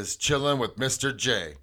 is 0.00 0.16
Chillin' 0.16 0.58
with 0.58 0.76
Mr. 0.76 1.14
J. 1.14 1.56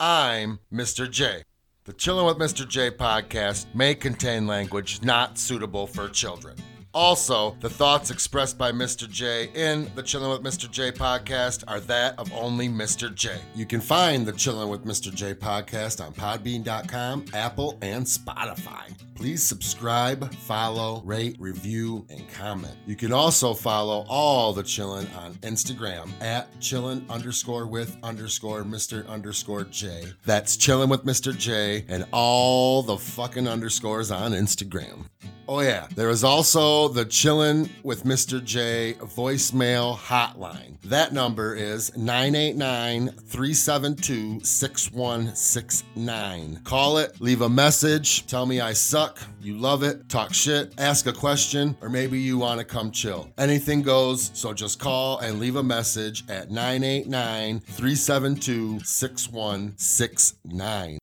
I'm 0.00 0.60
Mr. 0.72 1.10
J. 1.10 1.42
The 1.84 1.92
Chillin' 1.92 2.26
with 2.26 2.38
Mr. 2.38 2.66
J 2.66 2.90
podcast 2.90 3.66
may 3.74 3.94
contain 3.94 4.46
language 4.46 5.02
not 5.02 5.36
suitable 5.36 5.86
for 5.86 6.08
children. 6.08 6.56
Also, 6.96 7.54
the 7.60 7.68
thoughts 7.68 8.10
expressed 8.10 8.56
by 8.56 8.72
Mr. 8.72 9.06
J 9.06 9.50
in 9.54 9.90
the 9.94 10.02
Chilling 10.02 10.30
with 10.30 10.42
Mr. 10.42 10.68
J 10.70 10.90
podcast 10.90 11.62
are 11.68 11.80
that 11.80 12.18
of 12.18 12.32
only 12.32 12.70
Mr. 12.70 13.14
J. 13.14 13.38
You 13.54 13.66
can 13.66 13.82
find 13.82 14.24
the 14.24 14.32
Chilling 14.32 14.70
with 14.70 14.86
Mr. 14.86 15.14
J 15.14 15.34
podcast 15.34 16.02
on 16.02 16.14
Podbean.com, 16.14 17.26
Apple, 17.34 17.76
and 17.82 18.06
Spotify. 18.06 18.96
Please 19.14 19.42
subscribe, 19.42 20.32
follow, 20.36 21.02
rate, 21.04 21.36
review, 21.38 22.06
and 22.08 22.26
comment. 22.32 22.74
You 22.86 22.96
can 22.96 23.12
also 23.12 23.52
follow 23.52 24.06
all 24.08 24.54
the 24.54 24.62
Chillin' 24.62 25.14
on 25.18 25.34
Instagram 25.42 26.08
at 26.22 26.50
Chillin' 26.60 27.06
underscore 27.10 27.66
with 27.66 27.94
underscore 28.02 28.64
Mr. 28.64 29.06
underscore 29.06 29.64
J. 29.64 30.02
That's 30.24 30.56
Chillin' 30.56 30.88
with 30.88 31.04
Mr. 31.04 31.36
J 31.36 31.84
and 31.88 32.06
all 32.10 32.82
the 32.82 32.96
fucking 32.96 33.46
underscores 33.46 34.10
on 34.10 34.32
Instagram. 34.32 35.04
Oh, 35.48 35.60
yeah. 35.60 35.86
There 35.94 36.10
is 36.10 36.24
also 36.24 36.88
the 36.88 37.06
Chillin' 37.06 37.70
with 37.84 38.02
Mr. 38.02 38.42
J 38.42 38.96
voicemail 38.98 39.96
hotline. 39.96 40.80
That 40.82 41.12
number 41.12 41.54
is 41.54 41.96
989 41.96 43.10
372 43.10 44.40
6169. 44.42 46.62
Call 46.64 46.98
it, 46.98 47.20
leave 47.20 47.42
a 47.42 47.48
message, 47.48 48.26
tell 48.26 48.44
me 48.44 48.60
I 48.60 48.72
suck, 48.72 49.20
you 49.40 49.56
love 49.56 49.84
it, 49.84 50.08
talk 50.08 50.34
shit, 50.34 50.74
ask 50.78 51.06
a 51.06 51.12
question, 51.12 51.76
or 51.80 51.88
maybe 51.88 52.18
you 52.18 52.38
want 52.38 52.58
to 52.58 52.64
come 52.64 52.90
chill. 52.90 53.30
Anything 53.38 53.82
goes, 53.82 54.32
so 54.34 54.52
just 54.52 54.80
call 54.80 55.20
and 55.20 55.38
leave 55.38 55.54
a 55.54 55.62
message 55.62 56.24
at 56.28 56.50
989 56.50 57.60
372 57.60 58.80
6169. 58.80 60.98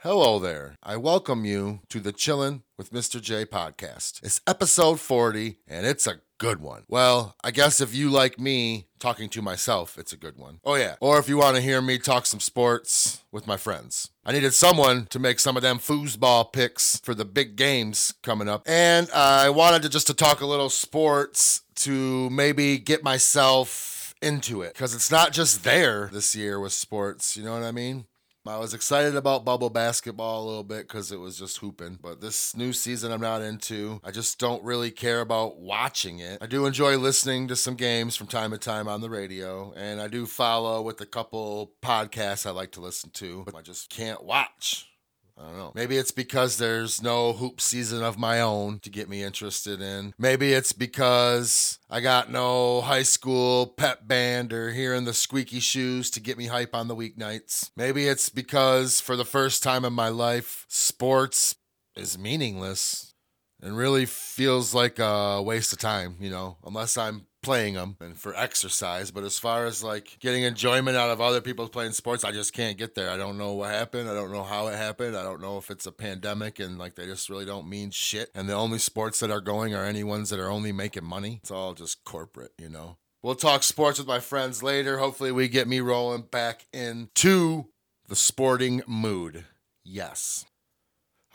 Hello 0.00 0.38
there. 0.38 0.76
I 0.82 0.98
welcome 0.98 1.46
you 1.46 1.80
to 1.88 1.98
the 1.98 2.12
Chillin' 2.12 2.63
with 2.76 2.92
Mr. 2.92 3.20
J 3.20 3.44
podcast. 3.44 4.22
It's 4.22 4.40
episode 4.46 5.00
40, 5.00 5.58
and 5.68 5.86
it's 5.86 6.06
a 6.06 6.20
good 6.38 6.60
one. 6.60 6.82
Well, 6.88 7.36
I 7.44 7.50
guess 7.50 7.80
if 7.80 7.94
you 7.94 8.10
like 8.10 8.38
me 8.38 8.88
talking 8.98 9.28
to 9.30 9.42
myself, 9.42 9.96
it's 9.96 10.12
a 10.12 10.16
good 10.16 10.36
one. 10.36 10.58
Oh, 10.64 10.74
yeah. 10.74 10.96
Or 11.00 11.18
if 11.18 11.28
you 11.28 11.36
want 11.36 11.56
to 11.56 11.62
hear 11.62 11.80
me 11.80 11.98
talk 11.98 12.26
some 12.26 12.40
sports 12.40 13.22
with 13.30 13.46
my 13.46 13.56
friends. 13.56 14.10
I 14.24 14.32
needed 14.32 14.54
someone 14.54 15.06
to 15.06 15.18
make 15.18 15.38
some 15.38 15.56
of 15.56 15.62
them 15.62 15.78
foosball 15.78 16.52
picks 16.52 16.98
for 17.00 17.14
the 17.14 17.24
big 17.24 17.56
games 17.56 18.14
coming 18.22 18.48
up. 18.48 18.62
And 18.66 19.10
I 19.12 19.50
wanted 19.50 19.82
to 19.82 19.88
just 19.88 20.08
to 20.08 20.14
talk 20.14 20.40
a 20.40 20.46
little 20.46 20.70
sports 20.70 21.62
to 21.76 22.28
maybe 22.30 22.78
get 22.78 23.04
myself 23.04 24.14
into 24.20 24.62
it 24.62 24.72
because 24.72 24.94
it's 24.94 25.10
not 25.10 25.32
just 25.32 25.64
there 25.64 26.08
this 26.12 26.34
year 26.34 26.58
with 26.58 26.72
sports, 26.72 27.36
you 27.36 27.44
know 27.44 27.52
what 27.52 27.62
I 27.62 27.72
mean? 27.72 28.06
I 28.46 28.58
was 28.58 28.74
excited 28.74 29.16
about 29.16 29.46
bubble 29.46 29.70
basketball 29.70 30.44
a 30.44 30.46
little 30.46 30.64
bit 30.64 30.86
because 30.86 31.10
it 31.10 31.16
was 31.16 31.38
just 31.38 31.56
hooping, 31.58 31.98
but 32.02 32.20
this 32.20 32.54
new 32.54 32.74
season 32.74 33.10
I'm 33.10 33.22
not 33.22 33.40
into. 33.40 34.00
I 34.04 34.10
just 34.10 34.38
don't 34.38 34.62
really 34.62 34.90
care 34.90 35.22
about 35.22 35.58
watching 35.58 36.18
it. 36.18 36.38
I 36.42 36.46
do 36.46 36.66
enjoy 36.66 36.98
listening 36.98 37.48
to 37.48 37.56
some 37.56 37.74
games 37.74 38.16
from 38.16 38.26
time 38.26 38.50
to 38.50 38.58
time 38.58 38.86
on 38.86 39.00
the 39.00 39.08
radio, 39.08 39.72
and 39.76 39.98
I 39.98 40.08
do 40.08 40.26
follow 40.26 40.82
with 40.82 41.00
a 41.00 41.06
couple 41.06 41.72
podcasts 41.82 42.44
I 42.44 42.50
like 42.50 42.72
to 42.72 42.82
listen 42.82 43.08
to, 43.14 43.44
but 43.46 43.54
I 43.54 43.62
just 43.62 43.88
can't 43.88 44.22
watch. 44.22 44.93
I 45.36 45.42
don't 45.42 45.56
know. 45.56 45.72
Maybe 45.74 45.96
it's 45.96 46.12
because 46.12 46.58
there's 46.58 47.02
no 47.02 47.32
hoop 47.32 47.60
season 47.60 48.04
of 48.04 48.18
my 48.18 48.40
own 48.40 48.78
to 48.80 48.90
get 48.90 49.08
me 49.08 49.22
interested 49.22 49.80
in. 49.80 50.14
Maybe 50.16 50.52
it's 50.52 50.72
because 50.72 51.78
I 51.90 52.00
got 52.00 52.30
no 52.30 52.82
high 52.82 53.02
school 53.02 53.66
pep 53.66 54.06
band 54.06 54.52
or 54.52 54.70
hearing 54.70 55.04
the 55.04 55.14
squeaky 55.14 55.60
shoes 55.60 56.10
to 56.10 56.20
get 56.20 56.38
me 56.38 56.46
hype 56.46 56.74
on 56.74 56.86
the 56.86 56.96
weeknights. 56.96 57.70
Maybe 57.76 58.06
it's 58.06 58.28
because 58.28 59.00
for 59.00 59.16
the 59.16 59.24
first 59.24 59.62
time 59.62 59.84
in 59.84 59.92
my 59.92 60.08
life, 60.08 60.66
sports 60.68 61.56
is 61.96 62.16
meaningless 62.16 63.14
and 63.60 63.76
really 63.76 64.06
feels 64.06 64.74
like 64.74 64.98
a 64.98 65.42
waste 65.42 65.72
of 65.72 65.78
time, 65.78 66.16
you 66.20 66.30
know, 66.30 66.58
unless 66.64 66.96
I'm 66.96 67.26
playing 67.44 67.74
them 67.74 67.96
and 68.00 68.18
for 68.18 68.34
exercise. 68.34 69.10
But 69.10 69.24
as 69.24 69.38
far 69.38 69.66
as 69.66 69.84
like 69.84 70.18
getting 70.18 70.42
enjoyment 70.42 70.96
out 70.96 71.10
of 71.10 71.20
other 71.20 71.40
people 71.40 71.68
playing 71.68 71.92
sports, 71.92 72.24
I 72.24 72.32
just 72.32 72.52
can't 72.52 72.78
get 72.78 72.94
there. 72.94 73.10
I 73.10 73.16
don't 73.16 73.38
know 73.38 73.52
what 73.52 73.70
happened. 73.70 74.08
I 74.08 74.14
don't 74.14 74.32
know 74.32 74.42
how 74.42 74.66
it 74.68 74.76
happened. 74.76 75.16
I 75.16 75.22
don't 75.22 75.40
know 75.40 75.58
if 75.58 75.70
it's 75.70 75.86
a 75.86 75.92
pandemic 75.92 76.58
and 76.58 76.78
like 76.78 76.94
they 76.96 77.06
just 77.06 77.28
really 77.28 77.44
don't 77.44 77.68
mean 77.68 77.90
shit. 77.90 78.30
And 78.34 78.48
the 78.48 78.54
only 78.54 78.78
sports 78.78 79.20
that 79.20 79.30
are 79.30 79.40
going 79.40 79.74
are 79.74 79.84
any 79.84 80.02
ones 80.02 80.30
that 80.30 80.40
are 80.40 80.50
only 80.50 80.72
making 80.72 81.04
money. 81.04 81.40
It's 81.42 81.50
all 81.50 81.74
just 81.74 82.04
corporate, 82.04 82.52
you 82.58 82.68
know. 82.68 82.96
We'll 83.22 83.34
talk 83.34 83.62
sports 83.62 83.98
with 83.98 84.08
my 84.08 84.20
friends 84.20 84.62
later. 84.62 84.98
Hopefully, 84.98 85.32
we 85.32 85.48
get 85.48 85.66
me 85.66 85.80
rolling 85.80 86.22
back 86.30 86.66
into 86.74 87.68
the 88.06 88.16
sporting 88.16 88.82
mood. 88.86 89.46
Yes. 89.82 90.44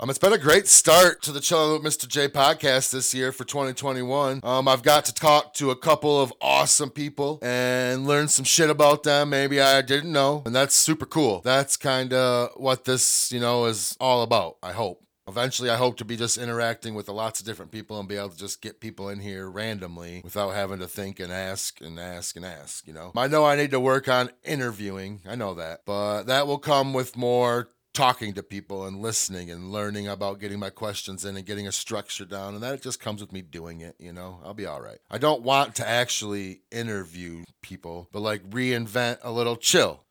Um, 0.02 0.10
it's 0.10 0.18
been 0.18 0.32
a 0.32 0.38
great 0.38 0.66
start 0.66 1.22
to 1.24 1.34
the 1.34 1.42
Chillin' 1.42 1.84
with 1.84 1.94
Mr. 1.94 2.08
J 2.08 2.30
podcast 2.30 2.92
this 2.92 3.14
year 3.14 3.34
for 3.34 3.44
2021. 3.44 4.40
Um, 4.44 4.66
I've 4.70 4.82
got 4.82 5.04
to 5.06 5.14
talk 5.14 5.54
to 5.56 5.72
a 5.72 5.76
couple 5.76 6.22
of 6.22 6.32
awesome 6.40 6.90
people 6.90 7.38
and 7.42 8.08
learn 8.08 8.30
some 8.30 8.46
shit 8.46 8.70
about 8.70 9.04
them 9.04 9.30
maybe 9.30 9.60
I 9.60 9.82
didn't 9.82 10.14
know, 10.14 10.42
and 10.46 10.56
that's 10.56 10.74
super 10.74 11.06
cool. 11.06 11.42
That's 11.42 11.76
kind 11.76 12.14
of 12.14 12.52
what 12.56 12.86
this, 12.86 13.30
you 13.34 13.42
know, 13.42 13.66
is 13.66 13.98
all 14.00 14.22
about, 14.22 14.56
I 14.64 14.72
hope. 14.72 15.04
Eventually, 15.28 15.70
I 15.70 15.76
hope 15.76 15.98
to 15.98 16.06
be 16.06 16.16
just 16.16 16.38
interacting 16.38 16.96
with 16.96 17.10
lots 17.10 17.42
of 17.42 17.46
different 17.46 17.72
people 17.72 18.00
and 18.00 18.08
be 18.08 18.16
able 18.16 18.30
to 18.30 18.38
just 18.38 18.62
get 18.62 18.80
people 18.80 19.10
in 19.10 19.20
here 19.20 19.50
randomly 19.50 20.22
without 20.24 20.52
having 20.52 20.80
to 20.80 20.88
think 20.88 21.20
and 21.20 21.32
ask 21.32 21.82
and 21.82 22.00
ask 22.00 22.38
and 22.38 22.46
ask, 22.46 22.88
you 22.88 22.94
know? 22.94 23.12
I 23.18 23.28
know 23.28 23.44
I 23.44 23.58
need 23.58 23.72
to 23.72 23.82
work 23.82 24.08
on 24.08 24.32
interviewing, 24.46 25.20
I 25.28 25.36
know 25.36 25.56
that, 25.56 25.82
but 25.86 26.24
that 26.24 26.48
will 26.48 26.58
come 26.58 26.94
with 26.94 27.18
more 27.18 27.68
talking 28.00 28.34
to 28.34 28.42
people 28.42 28.88
and 28.88 29.02
listening 29.02 29.52
and 29.52 29.74
learning 29.74 30.08
about 30.08 30.40
getting 30.40 30.58
my 30.58 30.70
questions 30.70 31.26
in 31.26 31.36
and 31.36 31.46
getting 31.46 31.68
a 31.68 31.72
structure 31.72 32.24
down. 32.24 32.54
And 32.54 32.64
that 32.64 32.82
just 32.82 33.02
comes 33.02 33.20
with 33.20 33.34
me 33.34 33.42
doing 33.42 33.82
it, 33.82 33.98
you 34.00 34.14
know? 34.14 34.40
I'll 34.42 34.54
be 34.54 34.66
all 34.66 34.80
right. 34.80 35.00
I 35.12 35.18
don't 35.18 35.42
want 35.42 35.76
to 35.76 35.88
actually 35.88 36.62
interview 36.72 37.44
people, 37.62 38.08
but 38.14 38.22
like 38.22 38.50
reinvent 38.52 39.18
a 39.22 39.34
little 39.34 39.58
chill. 39.58 40.06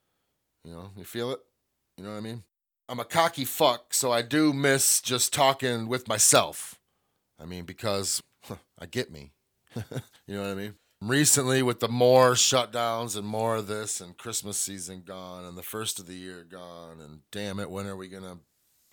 You 0.66 0.72
know, 0.72 0.91
you 0.99 1.04
feel 1.04 1.32
it? 1.32 1.38
You 1.97 2.04
know 2.04 2.10
what 2.10 2.19
I 2.19 2.21
mean? 2.21 2.43
I'm 2.91 3.00
a 3.00 3.06
cocky 3.06 3.47
fuck, 3.47 3.94
so 3.94 4.12
I 4.12 4.20
do 4.20 4.53
miss 4.53 5.00
just 5.00 5.32
talking 5.32 5.88
with 5.88 6.09
myself. 6.09 6.78
I 7.41 7.47
mean, 7.47 7.65
because 7.65 8.22
huh, 8.44 8.56
I 8.78 8.84
get 8.84 9.10
me. 9.10 9.32
you 9.76 10.34
know 10.37 10.43
what 10.43 10.50
I 10.50 10.55
mean? 10.55 10.75
Recently 11.00 11.62
with 11.62 11.81
the 11.81 11.88
more 11.88 12.32
shutdowns 12.32 13.16
and 13.16 13.26
more 13.26 13.56
of 13.56 13.69
this 13.69 14.00
and 14.00 14.19
christmas 14.19 14.59
season 14.59 15.03
gone 15.06 15.44
and 15.44 15.56
the 15.56 15.62
first 15.62 16.00
of 16.00 16.06
the 16.06 16.14
year 16.14 16.44
gone 16.50 17.00
and 17.00 17.20
damn 17.31 17.60
it 17.60 17.70
when 17.70 17.86
are 17.86 17.94
we 17.94 18.09
gonna 18.09 18.38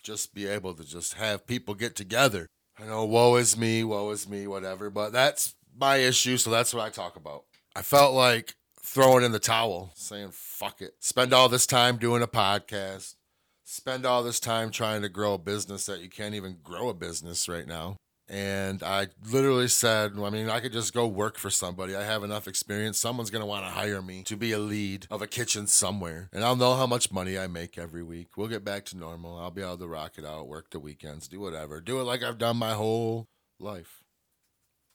just 0.06 0.32
be 0.32 0.46
able 0.46 0.72
to 0.72 0.84
just 0.84 1.14
have 1.14 1.48
people 1.48 1.74
get 1.74 1.96
together? 1.96 2.46
I 2.78 2.84
know 2.86 3.04
woe 3.04 3.34
is 3.34 3.56
me 3.56 3.82
woe 3.82 4.10
is 4.10 4.28
me 4.28 4.46
whatever 4.46 4.88
but 4.88 5.12
that's 5.12 5.56
my 5.76 5.96
issue 5.96 6.36
so 6.36 6.48
that's 6.50 6.72
what 6.72 6.84
i 6.84 6.90
talk 6.90 7.16
about. 7.16 7.42
I 7.74 7.82
felt 7.82 8.14
like 8.14 8.54
throwing 8.80 9.24
in 9.24 9.32
the 9.32 9.40
towel 9.40 9.90
saying 9.96 10.30
fuck 10.30 10.80
it. 10.80 10.94
Spend 11.00 11.32
all 11.32 11.48
this 11.48 11.66
time 11.66 11.96
doing 11.96 12.22
a 12.22 12.28
podcast. 12.28 13.16
Spend 13.64 14.06
all 14.06 14.22
this 14.22 14.38
time 14.38 14.70
trying 14.70 15.02
to 15.02 15.08
grow 15.08 15.34
a 15.34 15.38
business 15.38 15.86
that 15.86 16.00
you 16.00 16.08
can't 16.08 16.36
even 16.36 16.58
grow 16.62 16.88
a 16.88 16.94
business 16.94 17.48
right 17.48 17.66
now 17.66 17.96
and 18.28 18.82
I 18.82 19.08
literally 19.30 19.68
said, 19.68 20.12
I 20.18 20.30
mean, 20.30 20.50
I 20.50 20.58
could 20.58 20.72
just 20.72 20.92
go 20.92 21.06
work 21.06 21.38
for 21.38 21.48
somebody. 21.48 21.94
I 21.94 22.02
have 22.02 22.24
enough 22.24 22.48
experience. 22.48 22.98
Someone's 22.98 23.30
going 23.30 23.42
to 23.42 23.46
want 23.46 23.64
to 23.64 23.70
hire 23.70 24.02
me 24.02 24.24
to 24.24 24.36
be 24.36 24.50
a 24.52 24.58
lead 24.58 25.06
of 25.10 25.22
a 25.22 25.28
kitchen 25.28 25.68
somewhere. 25.68 26.28
And 26.32 26.42
I'll 26.42 26.56
know 26.56 26.74
how 26.74 26.86
much 26.86 27.12
money 27.12 27.38
I 27.38 27.46
make 27.46 27.78
every 27.78 28.02
week. 28.02 28.36
We'll 28.36 28.48
get 28.48 28.64
back 28.64 28.84
to 28.86 28.96
normal. 28.96 29.38
I'll 29.38 29.52
be 29.52 29.62
able 29.62 29.78
to 29.78 29.86
rock 29.86 30.18
it 30.18 30.24
out, 30.24 30.48
work 30.48 30.70
the 30.70 30.80
weekends, 30.80 31.28
do 31.28 31.38
whatever. 31.38 31.80
Do 31.80 32.00
it 32.00 32.04
like 32.04 32.24
I've 32.24 32.38
done 32.38 32.56
my 32.56 32.72
whole 32.74 33.28
life. 33.60 34.02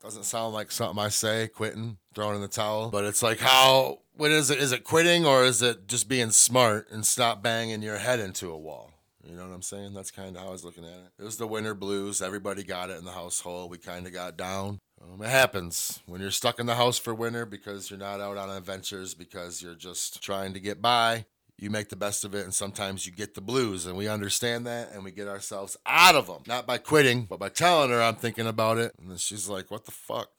Doesn't 0.02 0.24
sound 0.24 0.54
like 0.54 0.72
something 0.72 1.02
I 1.02 1.10
say, 1.10 1.48
quitting, 1.48 1.98
throwing 2.14 2.36
in 2.36 2.42
the 2.42 2.48
towel. 2.48 2.90
But 2.90 3.06
it's 3.06 3.22
like, 3.22 3.40
how, 3.40 4.00
what 4.14 4.32
is 4.32 4.50
it? 4.50 4.58
Is 4.58 4.72
it 4.72 4.84
quitting 4.84 5.26
or 5.26 5.46
is 5.46 5.62
it 5.62 5.88
just 5.88 6.10
being 6.10 6.32
smart 6.32 6.90
and 6.90 7.06
stop 7.06 7.42
banging 7.42 7.82
your 7.82 8.00
head 8.00 8.20
into 8.20 8.52
a 8.52 8.58
wall? 8.58 8.91
You 9.24 9.36
know 9.36 9.48
what 9.48 9.54
I'm 9.54 9.62
saying? 9.62 9.94
That's 9.94 10.12
kind 10.12 10.36
of 10.36 10.42
how 10.42 10.50
I 10.50 10.52
was 10.52 10.66
looking 10.66 10.84
at 10.84 10.90
it. 10.90 11.12
It 11.20 11.24
was 11.24 11.38
the 11.38 11.48
winter 11.48 11.76
blues. 11.76 12.22
Everybody 12.22 12.64
got 12.64 12.90
it 12.90 12.98
in 12.98 13.06
the 13.06 13.12
household. 13.12 13.70
We 13.70 13.78
kind 13.78 14.08
of 14.08 14.14
got 14.14 14.36
down. 14.36 14.80
Um, 15.02 15.22
it 15.22 15.30
happens 15.30 16.00
when 16.06 16.22
you're 16.22 16.32
stuck 16.32 16.60
in 16.60 16.66
the 16.66 16.76
house 16.76 16.98
for 16.98 17.14
winter 17.14 17.46
because 17.46 17.90
you're 17.90 18.00
not 18.00 18.20
out 18.20 18.38
on 18.38 18.50
adventures 18.50 19.14
because 19.14 19.62
you're 19.62 19.76
just 19.76 20.24
trying 20.24 20.54
to 20.54 20.60
get 20.60 20.82
by. 20.82 21.26
You 21.58 21.70
make 21.70 21.90
the 21.90 21.96
best 21.96 22.26
of 22.26 22.34
it, 22.34 22.44
and 22.44 22.54
sometimes 22.54 23.06
you 23.06 23.12
get 23.12 23.36
the 23.36 23.42
blues, 23.42 23.86
and 23.86 23.96
we 23.96 24.08
understand 24.08 24.66
that, 24.66 24.92
and 24.92 25.04
we 25.04 25.12
get 25.12 25.28
ourselves 25.28 25.78
out 25.86 26.16
of 26.16 26.26
them. 26.26 26.42
Not 26.48 26.66
by 26.66 26.80
quitting, 26.80 27.26
but 27.26 27.38
by 27.38 27.50
telling 27.50 27.92
her 27.92 28.02
I'm 28.02 28.16
thinking 28.16 28.48
about 28.48 28.80
it. 28.80 28.94
And 29.00 29.12
then 29.12 29.18
she's 29.18 29.48
like, 29.48 29.70
What 29.70 29.86
the 29.86 29.92
fuck? 29.92 30.30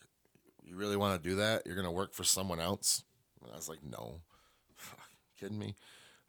You 0.64 0.74
really 0.74 0.96
want 0.96 1.22
to 1.22 1.28
do 1.28 1.36
that? 1.36 1.62
You're 1.64 1.76
going 1.76 1.86
to 1.86 1.92
work 1.92 2.12
for 2.12 2.24
someone 2.24 2.58
else? 2.58 3.04
And 3.40 3.52
I 3.52 3.56
was 3.56 3.68
like, 3.68 3.84
No. 3.84 4.22
Fuck, 4.74 4.98
kidding 5.38 5.58
me? 5.60 5.76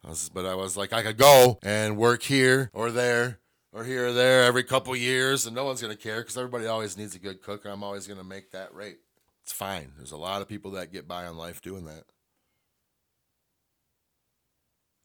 Was, 0.06 0.28
but 0.28 0.44
I 0.44 0.54
was 0.54 0.76
like, 0.76 0.92
I 0.92 1.02
could 1.02 1.16
go 1.16 1.58
and 1.62 1.96
work 1.96 2.22
here 2.22 2.70
or 2.74 2.90
there 2.90 3.40
or 3.72 3.84
here 3.84 4.08
or 4.08 4.12
there 4.12 4.44
every 4.44 4.62
couple 4.62 4.94
years, 4.94 5.46
and 5.46 5.54
no 5.54 5.64
one's 5.64 5.80
gonna 5.80 5.96
care 5.96 6.20
because 6.20 6.36
everybody 6.36 6.66
always 6.66 6.96
needs 6.96 7.14
a 7.14 7.18
good 7.18 7.42
cook. 7.42 7.64
and 7.64 7.72
I'm 7.72 7.82
always 7.82 8.06
gonna 8.06 8.24
make 8.24 8.50
that 8.52 8.74
rate. 8.74 8.98
It's 9.42 9.52
fine. 9.52 9.92
There's 9.96 10.12
a 10.12 10.16
lot 10.16 10.42
of 10.42 10.48
people 10.48 10.72
that 10.72 10.92
get 10.92 11.08
by 11.08 11.26
on 11.26 11.36
life 11.36 11.60
doing 11.60 11.84
that. 11.86 12.04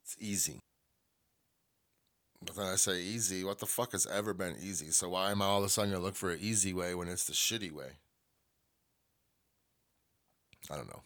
It's 0.04 0.16
easy. 0.20 0.60
But 2.42 2.56
then 2.56 2.68
I 2.68 2.76
say 2.76 3.02
easy. 3.02 3.44
What 3.44 3.60
the 3.60 3.66
fuck 3.66 3.92
has 3.92 4.06
ever 4.06 4.34
been 4.34 4.56
easy? 4.62 4.92
So 4.92 5.10
why 5.10 5.32
am 5.32 5.42
I 5.42 5.46
all 5.46 5.60
of 5.60 5.66
a 5.66 5.70
sudden 5.70 5.92
gonna 5.92 6.04
look 6.04 6.16
for 6.16 6.32
an 6.32 6.40
easy 6.42 6.74
way 6.74 6.96
when 6.96 7.08
it's 7.08 7.26
the 7.26 7.34
shitty 7.34 7.72
way? 7.72 8.00
I 10.70 10.76
don't 10.76 10.88
know. 10.88 11.04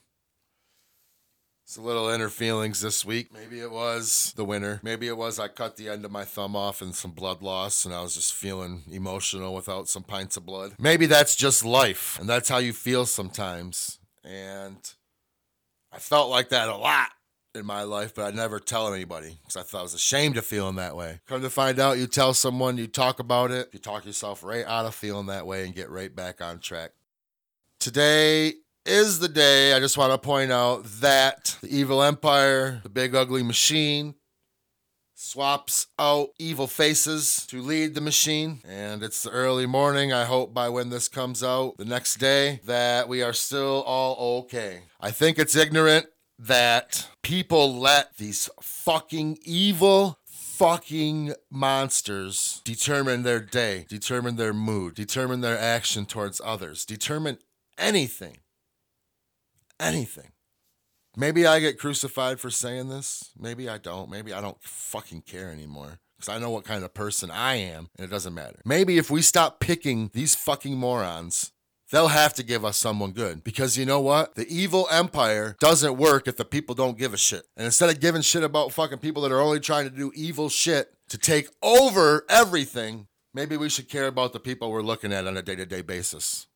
It's 1.73 1.79
a 1.79 1.81
little 1.81 2.09
inner 2.09 2.29
feelings 2.29 2.81
this 2.81 3.03
week. 3.03 3.33
Maybe 3.33 3.59
it 3.59 3.71
was 3.71 4.31
the 4.35 4.45
winter. 4.45 4.79
Maybe 4.83 5.07
it 5.07 5.17
was 5.17 5.39
I 5.39 5.47
cut 5.47 5.75
the 5.75 5.89
end 5.89 6.05
of 6.05 6.11
my 6.11 6.23
thumb 6.23 6.55
off 6.55 6.83
and 6.83 6.93
some 6.93 7.09
blood 7.09 7.41
loss 7.41 7.83
and 7.83 7.95
I 7.95 8.03
was 8.03 8.13
just 8.13 8.35
feeling 8.35 8.83
emotional 8.91 9.55
without 9.55 9.87
some 9.89 10.03
pints 10.03 10.37
of 10.37 10.45
blood. 10.45 10.73
Maybe 10.77 11.07
that's 11.07 11.35
just 11.35 11.65
life 11.65 12.19
and 12.19 12.29
that's 12.29 12.47
how 12.47 12.59
you 12.59 12.73
feel 12.73 13.07
sometimes. 13.07 13.97
And 14.23 14.77
I 15.91 15.97
felt 15.97 16.29
like 16.29 16.49
that 16.49 16.69
a 16.69 16.77
lot 16.77 17.09
in 17.55 17.65
my 17.65 17.81
life, 17.81 18.13
but 18.13 18.31
I 18.31 18.35
never 18.35 18.59
tell 18.59 18.93
anybody 18.93 19.39
because 19.41 19.57
I 19.57 19.63
thought 19.63 19.79
I 19.79 19.81
was 19.81 19.95
ashamed 19.95 20.37
of 20.37 20.45
feeling 20.45 20.75
that 20.75 20.95
way. 20.95 21.21
Come 21.27 21.41
to 21.41 21.49
find 21.49 21.79
out, 21.79 21.97
you 21.97 22.05
tell 22.05 22.35
someone, 22.35 22.77
you 22.77 22.85
talk 22.85 23.17
about 23.17 23.49
it, 23.49 23.69
you 23.73 23.79
talk 23.79 24.05
yourself 24.05 24.43
right 24.43 24.67
out 24.67 24.85
of 24.85 24.93
feeling 24.93 25.25
that 25.25 25.47
way 25.47 25.65
and 25.65 25.73
get 25.73 25.89
right 25.89 26.15
back 26.15 26.39
on 26.39 26.59
track. 26.59 26.91
Today 27.79 28.53
is 28.85 29.19
the 29.19 29.29
day 29.29 29.73
I 29.73 29.79
just 29.79 29.97
want 29.97 30.11
to 30.11 30.17
point 30.17 30.51
out 30.51 30.83
that 31.01 31.57
the 31.61 31.75
evil 31.75 32.03
empire, 32.03 32.81
the 32.83 32.89
big 32.89 33.15
ugly 33.15 33.43
machine, 33.43 34.15
swaps 35.15 35.87
out 35.97 36.29
evil 36.37 36.67
faces 36.67 37.45
to 37.47 37.61
lead 37.61 37.95
the 37.95 38.01
machine. 38.01 38.61
And 38.67 39.01
it's 39.03 39.23
the 39.23 39.29
early 39.29 39.65
morning. 39.65 40.11
I 40.11 40.25
hope 40.25 40.53
by 40.53 40.69
when 40.69 40.89
this 40.89 41.07
comes 41.07 41.43
out 41.43 41.77
the 41.77 41.85
next 41.85 42.15
day 42.15 42.59
that 42.65 43.07
we 43.07 43.21
are 43.23 43.33
still 43.33 43.83
all 43.83 44.41
okay. 44.41 44.81
I 44.99 45.11
think 45.11 45.39
it's 45.39 45.55
ignorant 45.55 46.07
that 46.37 47.07
people 47.21 47.79
let 47.79 48.17
these 48.17 48.49
fucking 48.61 49.37
evil 49.43 50.19
fucking 50.25 51.33
monsters 51.49 52.61
determine 52.63 53.23
their 53.23 53.39
day, 53.39 53.85
determine 53.87 54.35
their 54.35 54.53
mood, 54.53 54.93
determine 54.95 55.41
their 55.41 55.57
action 55.57 56.05
towards 56.05 56.41
others, 56.43 56.85
determine 56.85 57.37
anything 57.77 58.37
anything. 59.83 60.31
Maybe 61.15 61.45
I 61.45 61.59
get 61.59 61.77
crucified 61.77 62.39
for 62.39 62.49
saying 62.49 62.89
this. 62.89 63.31
Maybe 63.37 63.69
I 63.69 63.77
don't. 63.77 64.09
Maybe 64.09 64.33
I 64.33 64.41
don't 64.41 64.61
fucking 64.61 65.21
care 65.21 65.49
anymore. 65.49 65.99
Because 66.17 66.35
I 66.35 66.39
know 66.39 66.49
what 66.49 66.63
kind 66.63 66.83
of 66.83 66.93
person 66.93 67.29
I 67.29 67.55
am, 67.55 67.89
and 67.97 68.05
it 68.05 68.09
doesn't 68.09 68.33
matter. 68.33 68.59
Maybe 68.65 68.97
if 68.97 69.11
we 69.11 69.21
stop 69.21 69.59
picking 69.59 70.09
these 70.13 70.35
fucking 70.35 70.75
morons, 70.75 71.51
they'll 71.91 72.07
have 72.07 72.33
to 72.35 72.43
give 72.43 72.65
us 72.65 72.77
someone 72.77 73.11
good. 73.11 73.43
Because 73.43 73.77
you 73.77 73.85
know 73.85 73.99
what? 73.99 74.35
The 74.35 74.47
evil 74.47 74.87
empire 74.89 75.55
doesn't 75.59 75.97
work 75.97 76.27
if 76.27 76.37
the 76.37 76.45
people 76.45 76.73
don't 76.75 76.97
give 76.97 77.13
a 77.13 77.17
shit. 77.17 77.43
And 77.57 77.65
instead 77.65 77.89
of 77.89 77.99
giving 77.99 78.21
shit 78.21 78.43
about 78.43 78.71
fucking 78.71 78.99
people 78.99 79.21
that 79.23 79.31
are 79.31 79.41
only 79.41 79.59
trying 79.59 79.89
to 79.89 79.95
do 79.95 80.11
evil 80.15 80.49
shit 80.49 80.93
to 81.09 81.17
take 81.17 81.49
over 81.61 82.25
everything, 82.29 83.07
maybe 83.33 83.57
we 83.57 83.69
should 83.69 83.89
care 83.89 84.07
about 84.07 84.33
the 84.33 84.39
people 84.39 84.71
we're 84.71 84.81
looking 84.81 85.13
at 85.13 85.27
on 85.27 85.37
a 85.37 85.41
day 85.43 85.55
to 85.55 85.65
day 85.65 85.81
basis. 85.81 86.47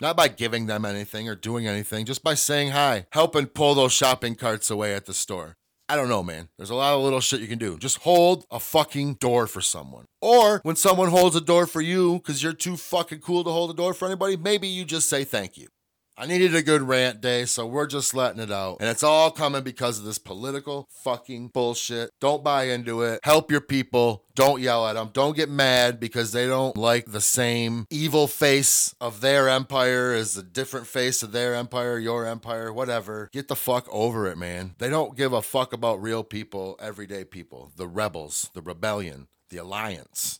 Not 0.00 0.16
by 0.16 0.28
giving 0.28 0.66
them 0.66 0.84
anything 0.84 1.28
or 1.28 1.36
doing 1.36 1.66
anything, 1.66 2.04
just 2.04 2.24
by 2.24 2.34
saying 2.34 2.72
hi, 2.72 3.06
helping 3.12 3.46
pull 3.46 3.74
those 3.74 3.92
shopping 3.92 4.34
carts 4.34 4.70
away 4.70 4.94
at 4.94 5.06
the 5.06 5.14
store. 5.14 5.56
I 5.88 5.96
don't 5.96 6.08
know, 6.08 6.22
man. 6.22 6.48
There's 6.56 6.70
a 6.70 6.74
lot 6.74 6.94
of 6.94 7.02
little 7.02 7.20
shit 7.20 7.40
you 7.40 7.46
can 7.46 7.58
do. 7.58 7.78
Just 7.78 7.98
hold 7.98 8.46
a 8.50 8.58
fucking 8.58 9.14
door 9.14 9.46
for 9.46 9.60
someone. 9.60 10.06
Or 10.20 10.60
when 10.62 10.76
someone 10.76 11.10
holds 11.10 11.36
a 11.36 11.40
door 11.40 11.66
for 11.66 11.82
you 11.82 12.14
because 12.14 12.42
you're 12.42 12.54
too 12.54 12.76
fucking 12.76 13.20
cool 13.20 13.44
to 13.44 13.50
hold 13.50 13.70
a 13.70 13.74
door 13.74 13.92
for 13.92 14.06
anybody, 14.06 14.36
maybe 14.36 14.66
you 14.66 14.84
just 14.84 15.08
say 15.08 15.24
thank 15.24 15.58
you. 15.58 15.68
I 16.16 16.26
needed 16.26 16.54
a 16.54 16.62
good 16.62 16.82
rant 16.82 17.20
day, 17.20 17.44
so 17.44 17.66
we're 17.66 17.88
just 17.88 18.14
letting 18.14 18.40
it 18.40 18.52
out. 18.52 18.76
And 18.78 18.88
it's 18.88 19.02
all 19.02 19.32
coming 19.32 19.64
because 19.64 19.98
of 19.98 20.04
this 20.04 20.18
political 20.18 20.88
fucking 21.02 21.48
bullshit. 21.48 22.10
Don't 22.20 22.44
buy 22.44 22.64
into 22.64 23.02
it. 23.02 23.18
Help 23.24 23.50
your 23.50 23.60
people. 23.60 24.24
Don't 24.36 24.62
yell 24.62 24.86
at 24.86 24.92
them. 24.92 25.10
Don't 25.12 25.34
get 25.34 25.48
mad 25.48 25.98
because 25.98 26.30
they 26.30 26.46
don't 26.46 26.76
like 26.76 27.06
the 27.06 27.20
same 27.20 27.86
evil 27.90 28.28
face 28.28 28.94
of 29.00 29.22
their 29.22 29.48
empire 29.48 30.12
as 30.12 30.34
the 30.34 30.44
different 30.44 30.86
face 30.86 31.24
of 31.24 31.32
their 31.32 31.56
empire, 31.56 31.98
your 31.98 32.26
empire, 32.26 32.72
whatever. 32.72 33.28
Get 33.32 33.48
the 33.48 33.56
fuck 33.56 33.88
over 33.90 34.28
it, 34.28 34.38
man. 34.38 34.76
They 34.78 34.90
don't 34.90 35.16
give 35.16 35.32
a 35.32 35.42
fuck 35.42 35.72
about 35.72 36.00
real 36.00 36.22
people, 36.22 36.76
everyday 36.80 37.24
people, 37.24 37.72
the 37.74 37.88
rebels, 37.88 38.50
the 38.54 38.62
rebellion, 38.62 39.26
the 39.50 39.56
alliance. 39.56 40.38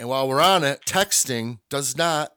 And 0.00 0.08
while 0.08 0.28
we're 0.28 0.42
on 0.42 0.64
it, 0.64 0.80
texting 0.84 1.60
does 1.70 1.96
not 1.96 2.32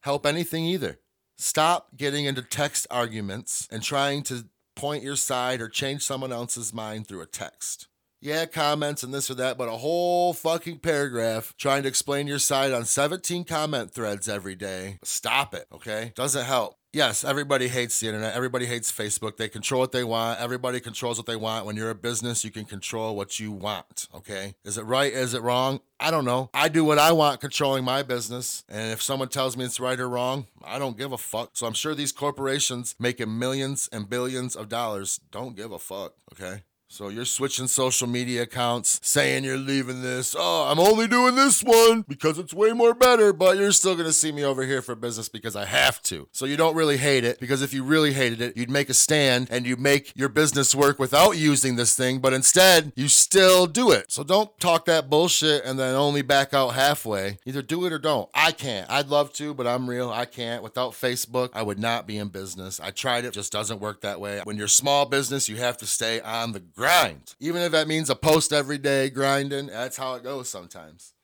help 0.00 0.24
anything 0.24 0.64
either. 0.64 1.00
Stop 1.44 1.94
getting 1.94 2.24
into 2.24 2.40
text 2.40 2.86
arguments 2.90 3.68
and 3.70 3.82
trying 3.82 4.22
to 4.22 4.46
point 4.74 5.04
your 5.04 5.14
side 5.14 5.60
or 5.60 5.68
change 5.68 6.00
someone 6.00 6.32
else's 6.32 6.72
mind 6.72 7.06
through 7.06 7.20
a 7.20 7.26
text. 7.26 7.86
Yeah, 8.22 8.46
comments 8.46 9.02
and 9.02 9.12
this 9.12 9.30
or 9.30 9.34
that, 9.34 9.58
but 9.58 9.68
a 9.68 9.72
whole 9.72 10.32
fucking 10.32 10.78
paragraph 10.78 11.52
trying 11.58 11.82
to 11.82 11.88
explain 11.90 12.26
your 12.26 12.38
side 12.38 12.72
on 12.72 12.86
17 12.86 13.44
comment 13.44 13.92
threads 13.92 14.26
every 14.26 14.54
day. 14.54 14.98
Stop 15.04 15.54
it, 15.54 15.66
okay? 15.70 16.14
Doesn't 16.16 16.46
help 16.46 16.78
yes, 16.94 17.24
everybody 17.24 17.68
hates 17.68 18.00
the 18.00 18.06
internet. 18.06 18.34
Everybody 18.34 18.66
hates 18.66 18.90
Facebook. 18.90 19.36
They 19.36 19.48
control 19.48 19.80
what 19.80 19.92
they 19.92 20.04
want. 20.04 20.40
Everybody 20.40 20.80
controls 20.80 21.18
what 21.18 21.26
they 21.26 21.36
want. 21.36 21.66
When 21.66 21.76
you're 21.76 21.90
a 21.90 21.94
business, 21.94 22.44
you 22.44 22.50
can 22.50 22.64
control 22.64 23.16
what 23.16 23.38
you 23.40 23.52
want. 23.52 24.08
Okay. 24.14 24.54
Is 24.64 24.78
it 24.78 24.84
right? 24.84 25.12
Is 25.12 25.34
it 25.34 25.42
wrong? 25.42 25.80
I 25.98 26.10
don't 26.10 26.24
know. 26.24 26.50
I 26.54 26.68
do 26.68 26.84
what 26.84 26.98
I 26.98 27.12
want 27.12 27.40
controlling 27.40 27.84
my 27.84 28.02
business. 28.02 28.64
And 28.68 28.92
if 28.92 29.02
someone 29.02 29.28
tells 29.28 29.56
me 29.56 29.64
it's 29.64 29.80
right 29.80 29.98
or 29.98 30.08
wrong, 30.08 30.46
I 30.64 30.78
don't 30.78 30.96
give 30.96 31.12
a 31.12 31.18
fuck. 31.18 31.50
So 31.54 31.66
I'm 31.66 31.74
sure 31.74 31.94
these 31.94 32.12
corporations 32.12 32.94
making 32.98 33.38
millions 33.38 33.88
and 33.92 34.08
billions 34.08 34.56
of 34.56 34.68
dollars 34.68 35.20
don't 35.30 35.56
give 35.56 35.72
a 35.72 35.78
fuck. 35.78 36.14
Okay. 36.32 36.62
So 36.94 37.08
you're 37.08 37.24
switching 37.24 37.66
social 37.66 38.06
media 38.06 38.42
accounts, 38.42 39.00
saying 39.02 39.42
you're 39.42 39.56
leaving 39.56 40.00
this. 40.00 40.36
Oh, 40.38 40.68
I'm 40.70 40.78
only 40.78 41.08
doing 41.08 41.34
this 41.34 41.60
one 41.60 42.02
because 42.06 42.38
it's 42.38 42.54
way 42.54 42.72
more 42.72 42.94
better, 42.94 43.32
but 43.32 43.56
you're 43.58 43.72
still 43.72 43.96
gonna 43.96 44.12
see 44.12 44.30
me 44.30 44.44
over 44.44 44.62
here 44.62 44.80
for 44.80 44.94
business 44.94 45.28
because 45.28 45.56
I 45.56 45.64
have 45.64 46.00
to. 46.04 46.28
So 46.30 46.46
you 46.46 46.56
don't 46.56 46.76
really 46.76 46.96
hate 46.96 47.24
it 47.24 47.40
because 47.40 47.62
if 47.62 47.74
you 47.74 47.82
really 47.82 48.12
hated 48.12 48.40
it, 48.40 48.56
you'd 48.56 48.70
make 48.70 48.90
a 48.90 48.94
stand 48.94 49.48
and 49.50 49.66
you 49.66 49.76
make 49.76 50.12
your 50.14 50.28
business 50.28 50.72
work 50.72 51.00
without 51.00 51.36
using 51.36 51.74
this 51.74 51.96
thing, 51.96 52.20
but 52.20 52.32
instead 52.32 52.92
you 52.94 53.08
still 53.08 53.66
do 53.66 53.90
it. 53.90 54.12
So 54.12 54.22
don't 54.22 54.56
talk 54.60 54.84
that 54.84 55.10
bullshit 55.10 55.64
and 55.64 55.76
then 55.76 55.96
only 55.96 56.22
back 56.22 56.54
out 56.54 56.74
halfway. 56.74 57.38
Either 57.44 57.60
do 57.60 57.86
it 57.86 57.92
or 57.92 57.98
don't. 57.98 58.30
I 58.34 58.52
can't. 58.52 58.88
I'd 58.88 59.08
love 59.08 59.32
to, 59.32 59.52
but 59.52 59.66
I'm 59.66 59.90
real. 59.90 60.10
I 60.10 60.26
can't. 60.26 60.62
Without 60.62 60.92
Facebook, 60.92 61.48
I 61.54 61.62
would 61.62 61.80
not 61.80 62.06
be 62.06 62.18
in 62.18 62.28
business. 62.28 62.78
I 62.78 62.92
tried 62.92 63.24
it, 63.24 63.32
just 63.32 63.50
doesn't 63.50 63.80
work 63.80 64.02
that 64.02 64.20
way. 64.20 64.42
When 64.44 64.56
you're 64.56 64.68
small 64.68 65.06
business, 65.06 65.48
you 65.48 65.56
have 65.56 65.76
to 65.78 65.86
stay 65.86 66.20
on 66.20 66.52
the 66.52 66.60
ground 66.60 66.83
grind. 66.84 67.34
Even 67.40 67.62
if 67.62 67.72
that 67.72 67.88
means 67.88 68.10
a 68.10 68.14
post 68.14 68.52
every 68.52 68.78
day 68.78 69.08
grinding, 69.08 69.68
that's 69.68 69.96
how 69.96 70.14
it 70.14 70.22
goes 70.22 70.48
sometimes. 70.48 71.14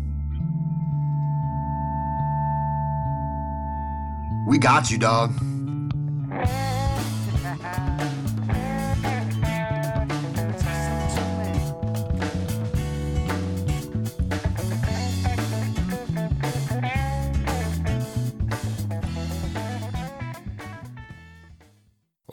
We 4.46 4.58
got 4.58 4.90
you, 4.90 4.96
dog. 4.96 5.34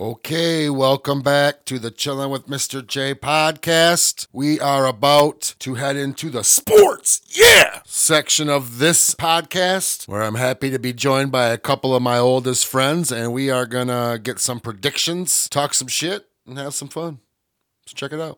Okay, 0.05 0.69
welcome 0.69 1.23
back 1.23 1.65
to 1.65 1.79
the 1.79 1.89
Chillin' 1.89 2.29
with 2.29 2.45
Mr. 2.45 2.85
J 2.85 3.15
podcast. 3.15 4.27
We 4.31 4.59
are 4.59 4.85
about 4.85 5.55
to 5.57 5.73
head 5.73 5.95
into 5.95 6.29
the 6.29 6.43
sports, 6.43 7.21
yeah, 7.27 7.81
section 7.85 8.47
of 8.47 8.77
this 8.77 9.15
podcast 9.15 10.07
where 10.07 10.21
I'm 10.21 10.35
happy 10.35 10.69
to 10.69 10.77
be 10.77 10.93
joined 10.93 11.31
by 11.31 11.47
a 11.47 11.57
couple 11.57 11.95
of 11.95 12.03
my 12.03 12.19
oldest 12.19 12.67
friends 12.67 13.11
and 13.11 13.33
we 13.33 13.49
are 13.49 13.65
gonna 13.65 14.19
get 14.21 14.37
some 14.37 14.59
predictions, 14.59 15.49
talk 15.49 15.73
some 15.73 15.87
shit, 15.87 16.29
and 16.45 16.59
have 16.59 16.75
some 16.75 16.89
fun. 16.89 17.17
Let's 17.83 17.93
check 17.93 18.13
it 18.13 18.21
out. 18.21 18.37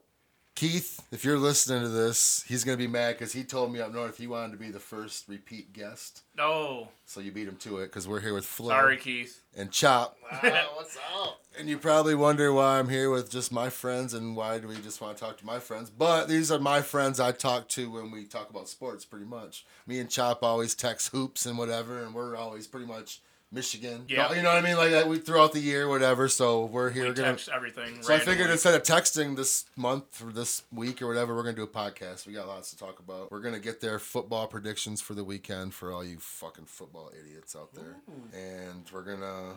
Keith, 0.55 1.01
if 1.11 1.23
you're 1.23 1.37
listening 1.37 1.81
to 1.83 1.89
this, 1.89 2.43
he's 2.47 2.63
gonna 2.63 2.77
be 2.77 2.87
mad 2.87 3.13
because 3.17 3.31
he 3.33 3.43
told 3.43 3.71
me 3.71 3.79
up 3.79 3.93
north 3.93 4.17
he 4.17 4.27
wanted 4.27 4.51
to 4.51 4.57
be 4.57 4.71
the 4.71 4.79
first 4.79 5.27
repeat 5.29 5.71
guest. 5.73 6.21
No, 6.37 6.89
So 7.05 7.19
you 7.21 7.31
beat 7.31 7.47
him 7.47 7.55
to 7.57 7.77
it 7.79 7.85
because 7.87 8.07
we're 8.07 8.19
here 8.19 8.33
with 8.33 8.45
Flo 8.45 8.69
sorry, 8.69 8.97
Keith. 8.97 9.41
and 9.55 9.71
Chop. 9.71 10.17
what's 10.73 10.97
up? 11.15 11.41
And 11.57 11.67
you 11.69 11.77
probably 11.77 12.13
wonder 12.13 12.51
why 12.53 12.77
I'm 12.77 12.89
here 12.89 13.09
with 13.09 13.31
just 13.31 13.51
my 13.51 13.69
friends 13.69 14.13
and 14.13 14.35
why 14.35 14.59
do 14.59 14.67
we 14.67 14.75
just 14.75 15.01
want 15.01 15.17
to 15.17 15.23
talk 15.23 15.37
to 15.37 15.45
my 15.45 15.59
friends. 15.59 15.89
But 15.89 16.27
these 16.27 16.51
are 16.51 16.59
my 16.59 16.81
friends 16.81 17.19
I 17.19 17.31
talk 17.31 17.67
to 17.69 17.89
when 17.89 18.11
we 18.11 18.25
talk 18.25 18.49
about 18.49 18.67
sports, 18.69 19.05
pretty 19.05 19.25
much. 19.25 19.65
Me 19.87 19.99
and 19.99 20.09
Chop 20.09 20.43
always 20.43 20.75
text 20.75 21.09
hoops 21.11 21.45
and 21.45 21.57
whatever, 21.57 22.03
and 22.03 22.13
we're 22.13 22.35
always 22.35 22.67
pretty 22.67 22.85
much 22.85 23.21
Michigan. 23.51 24.03
Yeah. 24.09 24.33
You 24.33 24.41
know 24.41 24.49
what 24.49 24.57
I 24.57 24.67
mean? 24.67 24.77
Like 24.77 24.91
that 24.91 25.07
we 25.07 25.19
throughout 25.19 25.53
the 25.53 25.59
year, 25.59 25.87
whatever. 25.87 26.27
So 26.27 26.65
we're 26.65 26.89
here. 26.89 27.07
We 27.07 27.13
gonna, 27.13 27.29
text 27.29 27.49
everything. 27.53 28.01
so 28.03 28.13
I 28.13 28.19
figured 28.19 28.49
instead 28.49 28.75
of 28.75 28.83
texting 28.83 29.35
this 29.35 29.65
month 29.75 30.21
or 30.21 30.31
this 30.31 30.63
week 30.71 30.96
or 31.01 31.07
whatever, 31.07 31.35
we're 31.35 31.43
gonna 31.43 31.55
do 31.55 31.63
a 31.63 31.67
podcast. 31.67 32.25
We 32.27 32.33
got 32.33 32.47
lots 32.47 32.71
to 32.71 32.77
talk 32.77 32.99
about. 32.99 33.31
We're 33.31 33.41
gonna 33.41 33.59
get 33.59 33.81
their 33.81 33.99
football 33.99 34.47
predictions 34.47 35.01
for 35.01 35.13
the 35.13 35.23
weekend 35.23 35.73
for 35.73 35.91
all 35.91 36.03
you 36.03 36.17
fucking 36.19 36.65
football 36.65 37.11
idiots 37.19 37.55
out 37.55 37.73
there, 37.73 37.97
and 38.33 38.89
we're 38.91 39.03
gonna 39.03 39.55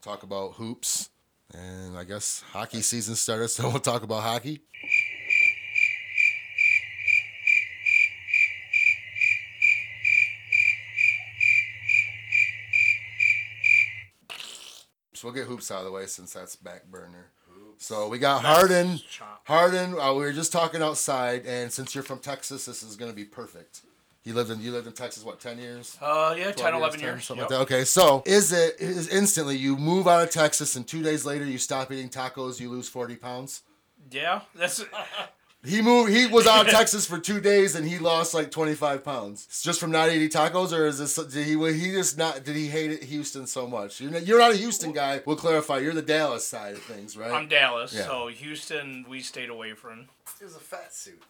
talk 0.00 0.22
about 0.22 0.54
hoops. 0.54 1.10
And 1.54 1.98
I 1.98 2.04
guess 2.04 2.42
hockey 2.52 2.80
season 2.80 3.14
started, 3.14 3.48
so 3.48 3.68
we'll 3.68 3.80
talk 3.80 4.02
about 4.02 4.22
hockey. 4.22 4.62
So 15.14 15.28
we'll 15.28 15.34
get 15.34 15.46
hoops 15.46 15.70
out 15.70 15.78
of 15.78 15.84
the 15.84 15.92
way 15.92 16.06
since 16.06 16.32
that's 16.32 16.56
back 16.56 16.86
burner. 16.90 17.30
So 17.82 18.06
we 18.08 18.18
got 18.20 18.44
Harden. 18.44 19.00
Chop. 19.10 19.42
Harden, 19.44 19.98
uh, 19.98 20.12
we 20.14 20.20
were 20.20 20.32
just 20.32 20.52
talking 20.52 20.80
outside, 20.82 21.44
and 21.46 21.72
since 21.72 21.96
you're 21.96 22.04
from 22.04 22.20
Texas, 22.20 22.64
this 22.64 22.84
is 22.84 22.94
gonna 22.94 23.12
be 23.12 23.24
perfect. 23.24 23.80
You 24.22 24.34
lived 24.34 24.50
in 24.52 24.60
you 24.60 24.70
lived 24.70 24.86
in 24.86 24.92
Texas 24.92 25.24
what 25.24 25.40
ten 25.40 25.58
years? 25.58 25.98
Uh, 26.00 26.32
yeah, 26.38 26.44
10, 26.52 26.54
12 26.54 26.74
11 26.76 27.00
10, 27.00 27.08
years. 27.08 27.24
something 27.24 27.42
Yep. 27.42 27.50
like 27.50 27.68
that. 27.68 27.74
Okay, 27.74 27.84
so 27.84 28.22
is 28.24 28.52
it 28.52 28.76
is 28.78 29.08
instantly 29.08 29.56
you 29.56 29.76
move 29.76 30.06
out 30.06 30.22
of 30.22 30.30
Texas 30.30 30.76
and 30.76 30.86
two 30.86 31.02
days 31.02 31.24
later 31.24 31.44
you 31.44 31.58
stop 31.58 31.90
eating 31.90 32.08
tacos, 32.08 32.60
you 32.60 32.70
lose 32.70 32.88
forty 32.88 33.16
pounds? 33.16 33.62
Yeah, 34.12 34.42
that's 34.54 34.84
He 35.64 35.80
moved. 35.80 36.10
He 36.12 36.26
was 36.26 36.46
out 36.46 36.66
of 36.66 36.72
Texas 36.72 37.06
for 37.06 37.18
two 37.18 37.40
days 37.40 37.76
and 37.76 37.86
he 37.86 37.98
lost 37.98 38.34
like 38.34 38.50
twenty 38.50 38.74
five 38.74 39.04
pounds 39.04 39.44
It's 39.48 39.62
just 39.62 39.78
from 39.78 39.92
not 39.92 40.10
eating 40.10 40.28
tacos, 40.28 40.76
or 40.76 40.86
is 40.86 40.98
this 40.98 41.14
did 41.14 41.46
he 41.46 41.52
he 41.78 41.92
just 41.92 42.18
not 42.18 42.42
did 42.44 42.56
he 42.56 42.66
hate 42.66 42.90
it, 42.90 43.04
Houston 43.04 43.46
so 43.46 43.66
much? 43.68 44.00
You're 44.00 44.10
not, 44.10 44.26
you're 44.26 44.38
not 44.40 44.52
a 44.52 44.56
Houston 44.56 44.92
guy. 44.92 45.20
We'll 45.24 45.36
clarify. 45.36 45.78
You're 45.78 45.94
the 45.94 46.02
Dallas 46.02 46.46
side 46.46 46.74
of 46.74 46.82
things, 46.82 47.16
right? 47.16 47.30
I'm 47.30 47.46
Dallas, 47.48 47.94
Yeah. 47.94 48.06
so 48.06 48.26
Houston 48.26 49.06
we 49.08 49.20
stayed 49.20 49.50
away 49.50 49.74
from. 49.74 50.08
It 50.40 50.44
was 50.44 50.56
a 50.56 50.60
fat 50.60 50.92
suit. 50.92 51.22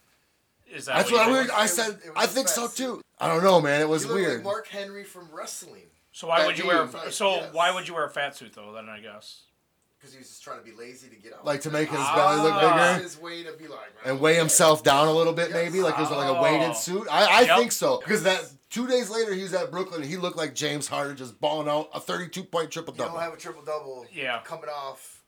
Is 0.71 0.87
that 0.87 0.97
That's 0.97 1.11
what 1.13 1.19
what 1.19 1.27
I, 1.27 1.27
you 1.29 1.33
weird. 1.35 1.47
think? 1.49 1.59
I 1.59 1.61
It 1.61 1.65
was- 1.65 1.73
said. 1.75 1.91
it 1.91 2.15
was 2.15 2.17
I 2.17 2.25
a 2.25 2.29
think 2.29 2.47
fat 2.47 2.55
so 2.55 2.67
suit. 2.69 2.77
too. 2.77 3.03
I 3.21 3.29
don't 3.29 3.43
know, 3.45 3.61
man. 3.61 3.83
It 3.83 3.89
was 3.89 4.05
You 4.05 4.09
look 4.09 4.17
weird. 4.17 4.35
like 4.37 4.45
Mark 4.45 4.69
Henry 4.69 5.05
from 5.05 5.29
wrestling. 5.31 5.83
So 6.13 6.29
why 6.29 6.39
That 6.41 6.47
would 6.47 6.59
you 6.59 6.67
wear? 6.67 6.87
dude. 6.87 7.13
So 7.13 7.35
Yes. 7.37 7.53
why 7.55 7.71
would 7.75 7.87
you 7.87 7.93
wear 7.95 8.07
a 8.07 8.11
fat 8.11 8.35
suit 8.37 8.55
though? 8.55 8.73
Then 8.73 8.89
I 8.89 9.01
guess. 9.01 9.41
Because 10.03 10.15
he 10.15 10.19
was 10.19 10.29
just 10.31 10.43
trying 10.43 10.59
to 10.59 10.65
be 10.65 10.73
lazy 10.77 11.09
to 11.11 11.15
get 11.15 11.33
out. 11.33 11.45
like 11.47 11.61
to 11.61 11.71
make 11.71 11.89
his 11.89 12.01
Ah. 12.01 12.17
belly 12.17 12.43
look 12.43 12.61
That's 12.61 12.97
bigger. 12.97 13.03
his 13.05 13.19
way 13.21 13.43
to 13.45 13.53
be 13.53 13.69
like. 13.69 13.79
and 14.05 14.19
weigh 14.21 14.35
himself 14.35 14.83
down 14.83 15.07
a 15.07 15.13
little 15.13 15.33
bit, 15.33 15.51
Yes. 15.51 15.55
maybe 15.55 15.81
like 15.81 15.95
it 15.97 16.01
was 16.01 16.11
like 16.11 16.29
a 16.29 16.37
Oh. 16.37 16.43
weighted 16.43 16.75
suit. 16.77 17.07
I, 17.09 17.25
I 17.25 17.41
Yep. 17.43 17.59
think 17.59 17.71
so 17.73 17.99
because 17.99 18.25
that 18.25 18.45
two 18.69 18.89
days 18.89 19.11
later 19.11 19.33
he 19.33 19.45
was 19.45 19.55
at 19.55 19.71
Brooklyn. 19.71 20.03
and 20.03 20.11
He 20.11 20.17
looked 20.17 20.37
like 20.37 20.55
James 20.57 20.89
Harden 20.89 21.17
just 21.17 21.41
balling 21.41 21.69
out 21.69 21.89
a 21.95 22.01
thirty-two 22.01 22.43
point 22.45 22.73
triple 22.73 22.93
double. 22.93 23.05
You 23.05 23.09
don't 23.13 23.15
double. 23.21 23.31
have 23.31 23.39
a 23.39 23.41
triple 23.41 23.63
double. 23.63 24.07
Yeah. 24.13 24.41
Coming 24.45 24.71
off 24.71 25.22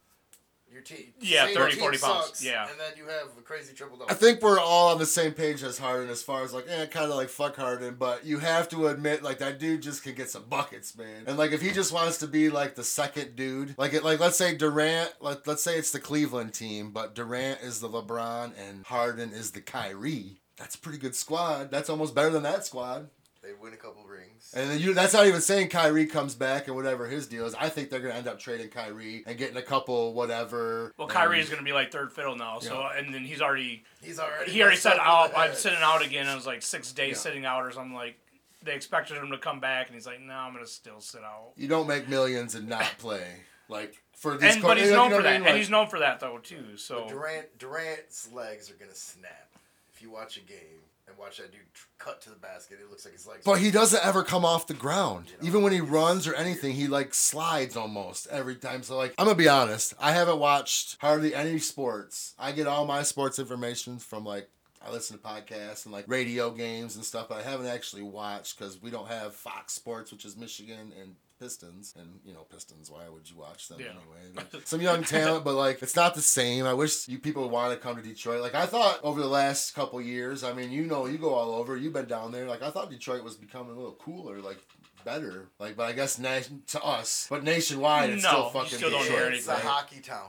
your 0.75 0.83
team. 0.83 1.15
Yeah, 1.21 1.47
say 1.47 1.55
30, 1.55 1.73
team 1.73 1.81
40 1.81 1.99
pounds, 1.99 2.27
sucks, 2.27 2.45
yeah. 2.45 2.69
And 2.69 2.79
then 2.79 2.93
you 2.97 3.05
have 3.05 3.29
a 3.39 3.43
crazy 3.43 3.73
triple 3.73 3.97
double. 3.97 4.11
I 4.11 4.15
think 4.15 4.43
we're 4.43 4.59
all 4.59 4.91
on 4.91 4.99
the 4.99 5.07
same 5.07 5.33
page 5.33 5.63
as 5.63 5.79
Harden 5.79 6.11
as 6.11 6.23
far 6.23 6.43
as 6.43 6.53
like, 6.53 6.67
eh, 6.69 6.87
kind 6.87 7.11
of 7.11 7.17
like 7.17 7.29
fuck 7.29 7.57
Harden, 7.57 7.95
but 7.99 8.27
you 8.27 8.41
have 8.41 8.69
to 8.71 8.89
admit 8.89 9.23
like 9.23 9.39
that 9.39 9.59
dude 9.59 9.83
just 9.83 10.03
can 10.03 10.15
get 10.15 10.29
some 10.29 10.45
buckets, 10.49 10.99
man. 10.99 11.25
And 11.27 11.39
like 11.39 11.53
if 11.53 11.63
he 11.63 11.71
just 11.71 11.93
wants 11.93 12.19
to 12.19 12.27
be 12.27 12.51
like 12.51 12.75
the 12.75 12.85
second 12.85 13.37
dude, 13.37 13.75
like 13.79 13.95
it, 13.95 14.05
like 14.05 14.21
let's 14.21 14.37
say 14.37 14.55
Durant, 14.55 15.15
let, 15.21 15.47
let's 15.47 15.63
say 15.63 15.79
it's 15.79 15.93
the 15.93 16.01
Cleveland 16.01 16.53
team, 16.53 16.91
but 16.91 17.15
Durant 17.15 17.61
is 17.61 17.81
the 17.81 17.89
LeBron 17.89 18.53
and 18.59 18.85
Harden 18.85 19.33
is 19.33 19.53
the 19.53 19.61
Kyrie. 19.61 20.41
That's 20.57 20.75
a 20.75 20.79
pretty 20.79 20.99
good 20.99 21.15
squad. 21.15 21.71
That's 21.71 21.91
almost 21.91 22.15
better 22.15 22.31
than 22.31 22.43
that 22.43 22.65
squad. 22.65 23.09
They 23.45 23.53
win 23.61 23.75
a 23.75 23.77
couple 23.77 24.03
rings. 24.05 24.53
And 24.57 24.71
then 24.71 24.79
you 24.79 24.95
that's 24.95 25.13
not 25.13 25.27
even 25.27 25.41
saying 25.43 25.69
Kyrie 25.69 26.07
comes 26.07 26.35
back 26.35 26.67
and 26.67 26.75
whatever 26.75 27.07
his 27.07 27.27
deal 27.27 27.45
is. 27.45 27.55
I 27.55 27.69
think 27.69 27.91
they're 27.91 28.01
gonna 28.01 28.15
end 28.15 28.27
up 28.27 28.39
trading 28.39 28.69
Kyrie 28.71 29.23
and 29.27 29.37
getting 29.37 29.57
a 29.59 29.63
couple 29.63 30.15
whatever. 30.15 30.93
Well, 30.97 31.07
and- 31.09 31.15
Kyrie 31.15 31.41
is 31.41 31.49
going 31.49 31.59
to 31.59 31.65
be 31.65 31.73
like 31.73 31.93
third 31.93 32.11
fiddle 32.13 32.37
now. 32.37 32.59
So 32.61 32.87
and 32.97 33.13
then 33.13 33.25
he's 33.25 33.43
already 33.43 33.85
He's 34.01 34.19
already. 34.19 34.51
he 34.51 34.63
already 34.63 34.79
said 34.79 34.95
oh, 34.99 35.25
up 35.25 35.37
out. 35.37 35.39
I'm 35.39 35.55
sitting 35.55 35.79
out 35.83 36.05
again. 36.05 36.27
It 36.27 36.35
was 36.35 36.47
like 36.47 36.63
six 36.63 36.93
days 36.93 37.11
Yeah. 37.17 37.19
sitting 37.19 37.45
out 37.45 37.63
or 37.65 37.71
something. 37.73 37.95
Like 37.95 38.19
they 38.63 38.75
expected 38.75 39.19
him 39.19 39.31
to 39.31 39.37
come 39.39 39.61
back, 39.61 39.89
and 39.89 39.95
he's 39.95 40.07
like, 40.07 40.21
"No, 40.23 40.33
I'm 40.33 40.55
going 40.55 40.65
to 40.65 40.71
still 40.71 41.01
sit 41.03 41.23
out." 41.23 41.53
You 41.57 41.69
don't 41.69 41.87
make 41.87 42.09
millions 42.09 42.55
and 42.55 42.67
not 42.67 42.87
play. 42.99 43.27
Like 43.69 44.01
for 44.17 44.39
these 44.39 44.55
And 44.55 44.63
co- 44.63 44.69
but 44.69 44.79
he's 44.79 44.87
you 44.87 44.93
know 44.95 45.03
known 45.03 45.11
for 45.11 45.17
what 45.17 45.27
I 45.27 45.33
that, 45.33 45.39
mean? 45.41 45.49
and 45.49 45.59
he's 45.59 45.69
known 45.69 45.89
for 45.89 45.99
that 45.99 46.21
though 46.21 46.39
too. 46.39 46.77
So 46.79 47.01
But 47.01 47.09
Durant 47.09 47.59
Durant's 47.59 48.33
legs 48.33 48.71
are 48.71 48.75
gonna 48.75 48.95
snap 48.95 49.51
if 49.93 50.01
you 50.01 50.11
watch 50.11 50.37
a 50.39 50.41
game 50.41 50.81
and 51.07 51.17
watch 51.19 51.37
that 51.39 51.53
dude 51.53 51.61
tr- 51.73 51.87
cut 51.99 52.21
to 52.23 52.31
the 52.31 52.37
basket. 52.37 52.79
It 52.81 52.91
looks 52.91 53.05
like 53.05 53.15
his 53.15 53.27
legs. 53.27 53.43
But 53.45 53.59
he 53.59 53.71
doesn't 53.71 54.05
ever 54.05 54.23
come 54.23 54.45
off 54.45 54.67
the 54.67 54.75
ground. 54.75 55.27
You 55.29 55.37
know, 55.43 55.47
Even 55.49 55.63
when 55.63 55.73
he 55.73 55.81
runs 55.81 56.27
or 56.27 56.35
anything, 56.35 56.73
he 56.75 56.87
like 56.89 57.15
slides 57.15 57.77
almost 57.77 58.27
every 58.29 58.57
time. 58.57 58.83
So 58.83 58.97
like 58.97 59.15
I'm 59.19 59.27
gonna 59.27 59.37
be 59.37 59.49
honest, 59.49 59.95
I 60.01 60.13
haven't 60.13 60.39
watched 60.39 60.97
hardly 61.01 61.35
any 61.35 61.59
sports. 61.59 62.35
I 62.39 62.53
get 62.53 62.67
all 62.67 62.87
my 62.87 63.03
sports 63.03 63.39
information 63.39 63.99
from 63.99 64.25
like 64.25 64.49
I 64.87 64.91
listen 64.91 65.17
to 65.17 65.23
podcasts 65.23 65.87
and 65.87 65.93
like 65.93 66.05
radio 66.09 66.51
games 66.51 66.97
and 66.97 67.05
stuff, 67.05 67.29
but 67.31 67.39
I 67.39 67.43
haven't 67.43 67.67
actually 67.67 68.03
watched 68.03 68.59
because 68.59 68.81
we 68.83 68.91
don't 68.91 69.09
have 69.09 69.35
Fox 69.35 69.73
Sports, 69.73 70.13
which 70.13 70.25
is 70.27 70.37
Michigan 70.37 70.93
and 71.01 71.15
Pistons, 71.41 71.95
and 71.99 72.21
you 72.25 72.33
know 72.33 72.43
Pistons. 72.51 72.91
Why 72.91 73.09
would 73.09 73.29
you 73.29 73.37
watch 73.37 73.69
them 73.69 73.81
Yeah. 73.81 73.87
anyway? 73.91 74.33
Like, 74.53 74.67
some 74.67 74.81
young 74.81 75.03
talent, 75.05 75.45
but 75.45 75.55
like 75.55 75.83
it's 75.83 75.97
not 75.97 76.15
the 76.15 76.23
same. 76.23 76.65
I 76.67 76.73
wish 76.75 77.09
you 77.09 77.19
people 77.19 77.43
would 77.43 77.51
want 77.53 77.73
to 77.73 77.79
come 77.79 77.97
to 77.97 78.03
Detroit. 78.03 78.41
Like 78.41 78.55
I 78.55 78.67
thought 78.67 79.01
over 79.03 79.21
the 79.21 79.27
last 79.29 79.75
couple 79.75 80.01
years. 80.01 80.43
I 80.45 80.53
mean, 80.53 80.71
you 80.73 80.85
know, 80.85 81.07
you 81.07 81.19
go 81.19 81.35
all 81.35 81.55
over. 81.55 81.77
You've 81.77 81.93
been 81.93 82.07
down 82.07 82.33
there. 82.33 82.47
Like 82.47 82.63
I 82.63 82.71
thought 82.71 82.91
Detroit 82.91 83.23
was 83.25 83.37
becoming 83.37 83.73
a 83.73 83.77
little 83.77 83.93
cooler. 83.95 84.41
Like 84.41 84.59
better. 85.05 85.49
Like, 85.59 85.77
but 85.77 85.85
I 85.85 85.93
guess 85.93 86.19
na- 86.19 86.41
to 86.69 86.83
us, 86.83 87.27
but 87.29 87.45
nationwide, 87.45 88.11
it's 88.11 88.23
No, 88.23 88.29
still 88.31 88.51
fucking 88.51 88.79
still 88.79 88.91
don't 88.91 89.03
Detroit. 89.03 89.19
hear 89.21 89.31
it's 89.33 89.49
a 89.49 89.53
anything. 89.53 89.69
hockey 89.69 90.01
town. 90.01 90.29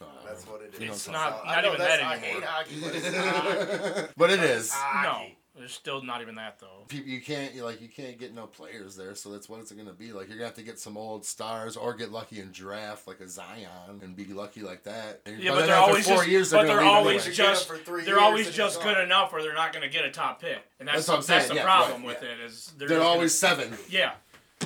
Uh, 0.00 0.04
That's 0.26 0.46
what 0.46 0.62
it 0.62 0.74
is. 0.74 0.80
You 0.80 0.86
don't 0.86 0.94
It's 0.96 1.08
not- 1.08 1.44
not 1.44 1.64
even 1.64 1.78
that 1.78 2.02
I 2.02 2.16
anymore. 2.16 2.42
hockey, 2.44 2.80
but 2.82 2.94
it's 2.94 3.96
not. 3.96 4.10
but 4.16 4.30
it 4.30 4.40
is. 4.40 4.70
no, 4.70 4.76
Hockey. 4.78 5.38
There's 5.56 5.72
still 5.74 6.02
not 6.02 6.22
even 6.22 6.34
that 6.36 6.58
though. 6.58 6.84
People, 6.88 7.10
you 7.10 7.20
can't 7.20 7.54
you 7.54 7.64
like 7.64 7.80
you 7.82 7.88
can't 7.88 8.18
get 8.18 8.34
no 8.34 8.46
players 8.46 8.96
there, 8.96 9.14
so 9.14 9.30
that's 9.30 9.48
what 9.48 9.60
it's 9.60 9.70
gonna 9.72 9.92
be 9.92 10.12
like. 10.12 10.28
You're 10.28 10.36
gonna 10.38 10.46
have 10.46 10.56
to 10.56 10.62
get 10.62 10.78
some 10.78 10.96
old 10.96 11.24
stars 11.26 11.76
or 11.76 11.94
get 11.94 12.10
lucky 12.10 12.40
and 12.40 12.52
draft 12.52 13.06
like 13.06 13.20
a 13.20 13.28
Zion 13.28 14.00
and 14.02 14.16
be 14.16 14.24
lucky 14.26 14.60
like 14.62 14.84
that. 14.84 15.20
And- 15.26 15.38
Yeah, 15.42 15.50
but 15.50 15.54
but 15.54 15.60
then 15.60 15.68
they're 15.68 15.76
always 15.78 16.06
four 16.06 16.16
just, 16.18 16.28
years, 16.28 16.50
but 16.52 16.66
they're, 16.66 16.76
they're 16.76 16.84
always 16.84 17.22
anyway. 17.26 17.34
Just 17.36 17.68
for 17.68 17.76
three 17.76 18.02
they're 18.04 18.18
always 18.20 18.50
just 18.50 18.82
good 18.82 18.94
gone. 18.94 19.04
enough 19.04 19.32
where 19.32 19.42
they're 19.42 19.54
not 19.54 19.72
going 19.72 19.82
to 19.82 19.88
get 19.90 20.04
a 20.04 20.10
top 20.10 20.40
pick, 20.40 20.58
and 20.80 20.88
that's 20.88 21.06
That's 21.06 21.08
what 21.08 21.14
I'm 21.14 21.18
that's 21.20 21.46
saying, 21.46 21.48
the 21.50 21.54
yeah, 21.56 21.64
problem 21.64 22.00
right, 22.02 22.06
with 22.08 22.22
yeah. 22.22 22.28
it 22.30 22.40
is 22.40 22.72
they're, 22.78 22.88
They're 22.88 23.02
always 23.02 23.38
gonna, 23.40 23.56
seven. 23.56 23.78
yeah. 23.90 24.12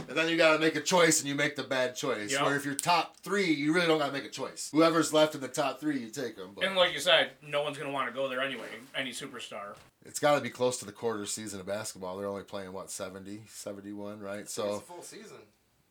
And 0.08 0.16
then 0.16 0.28
you 0.28 0.36
gotta 0.36 0.58
make 0.58 0.76
a 0.76 0.80
choice, 0.80 1.20
and 1.20 1.28
you 1.28 1.34
make 1.34 1.56
the 1.56 1.62
bad 1.64 1.96
choice. 1.96 2.32
Yep. 2.32 2.42
Where 2.42 2.56
if 2.56 2.64
you're 2.64 2.74
top 2.74 3.16
three, 3.18 3.52
you 3.52 3.72
really 3.72 3.86
don't 3.86 3.98
gotta 3.98 4.12
make 4.12 4.24
a 4.24 4.30
choice. 4.30 4.70
Whoever's 4.72 5.12
left 5.12 5.34
in 5.34 5.40
the 5.40 5.48
top 5.48 5.80
three, 5.80 5.98
you 5.98 6.08
take 6.10 6.36
them. 6.36 6.50
But 6.54 6.64
And 6.64 6.76
like 6.76 6.92
you 6.92 7.00
said, 7.00 7.30
no 7.42 7.62
one's 7.62 7.78
gonna 7.78 7.90
want 7.92 8.08
to 8.08 8.14
go 8.14 8.28
there 8.28 8.40
anyway. 8.40 8.68
Any 8.94 9.10
superstar. 9.10 9.74
it's 10.04 10.18
got 10.20 10.36
to 10.36 10.40
be 10.40 10.50
close 10.50 10.78
to 10.78 10.84
the 10.84 10.92
quarter 10.92 11.26
season 11.26 11.60
of 11.60 11.66
basketball. 11.66 12.16
They're 12.16 12.28
only 12.28 12.44
playing 12.44 12.72
what 12.72 12.90
70, 12.90 13.42
71, 13.48 14.20
right? 14.20 14.40
It's 14.40 14.54
So 14.54 14.74
a 14.74 14.80
full 14.80 15.02
season. 15.02 15.38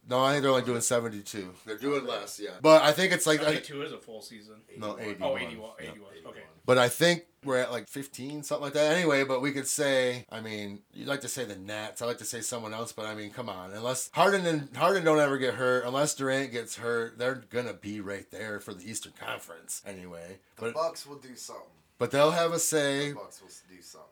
No, 0.10 0.24
I 0.24 0.32
think 0.32 0.44
they're 0.44 0.52
only 0.52 0.64
doing 0.66 0.82
seventy 0.82 1.22
two. 1.22 1.54
They're 1.66 1.78
doing 1.78 2.06
less, 2.06 2.40
yeah. 2.44 2.52
But 2.62 2.84
I 2.84 2.92
think 2.92 3.12
it's 3.14 3.26
like, 3.26 3.40
I, 3.42 3.46
Seventy-two 3.46 3.82
is 3.84 3.92
a 3.92 3.98
full 3.98 4.22
season. 4.22 4.56
no 4.78 4.98
81. 5.00 5.08
eighty. 5.10 5.18
Oh, 5.24 5.38
81. 5.38 5.72
81. 5.80 6.02
Okay. 6.28 6.40
But 6.66 6.78
I 6.80 6.90
think 6.90 7.26
we're 7.44 7.58
at 7.58 7.72
like 7.72 7.88
15, 7.88 8.42
something 8.42 8.64
like 8.64 8.74
that. 8.74 8.96
Anyway, 8.96 9.24
but 9.24 9.40
we 9.40 9.52
could 9.52 9.68
say, 9.68 10.26
I 10.32 10.42
mean, 10.42 10.80
you'd 10.94 11.08
like 11.08 11.22
to 11.22 11.28
say 11.28 11.46
the 11.46 11.56
Nats. 11.56 12.02
I 12.02 12.06
like 12.08 12.18
to 12.18 12.26
say 12.26 12.42
someone 12.42 12.74
else, 12.74 12.92
but 12.92 13.06
I 13.06 13.14
mean, 13.14 13.30
come 13.30 13.50
on. 13.50 13.72
Unless 13.72 14.10
Harden 14.14 14.46
and 14.48 14.76
Harden 14.76 15.04
don't 15.04 15.20
ever 15.20 15.38
get 15.38 15.54
hurt, 15.56 15.86
unless 15.86 16.16
Durant 16.16 16.52
gets 16.52 16.78
hurt, 16.78 17.20
they're 17.20 17.44
gonna 17.52 17.74
be 17.76 18.00
right 18.02 18.30
there 18.32 18.60
for 18.60 18.74
the 18.74 18.90
Eastern 18.90 19.14
Conference 19.20 19.84
anyway. 19.86 20.40
The 20.56 20.62
But 20.62 20.74
Bucks 20.74 21.06
will 21.06 21.18
do 21.18 21.36
something. 21.36 21.66
but 22.00 22.10
they'll 22.12 22.32
have 22.32 22.52
a 22.52 22.60
say. 22.60 23.10
The 23.10 23.16
Bucks 23.16 23.42
will 23.42 23.50
do 23.76 23.82
something. 23.84 24.10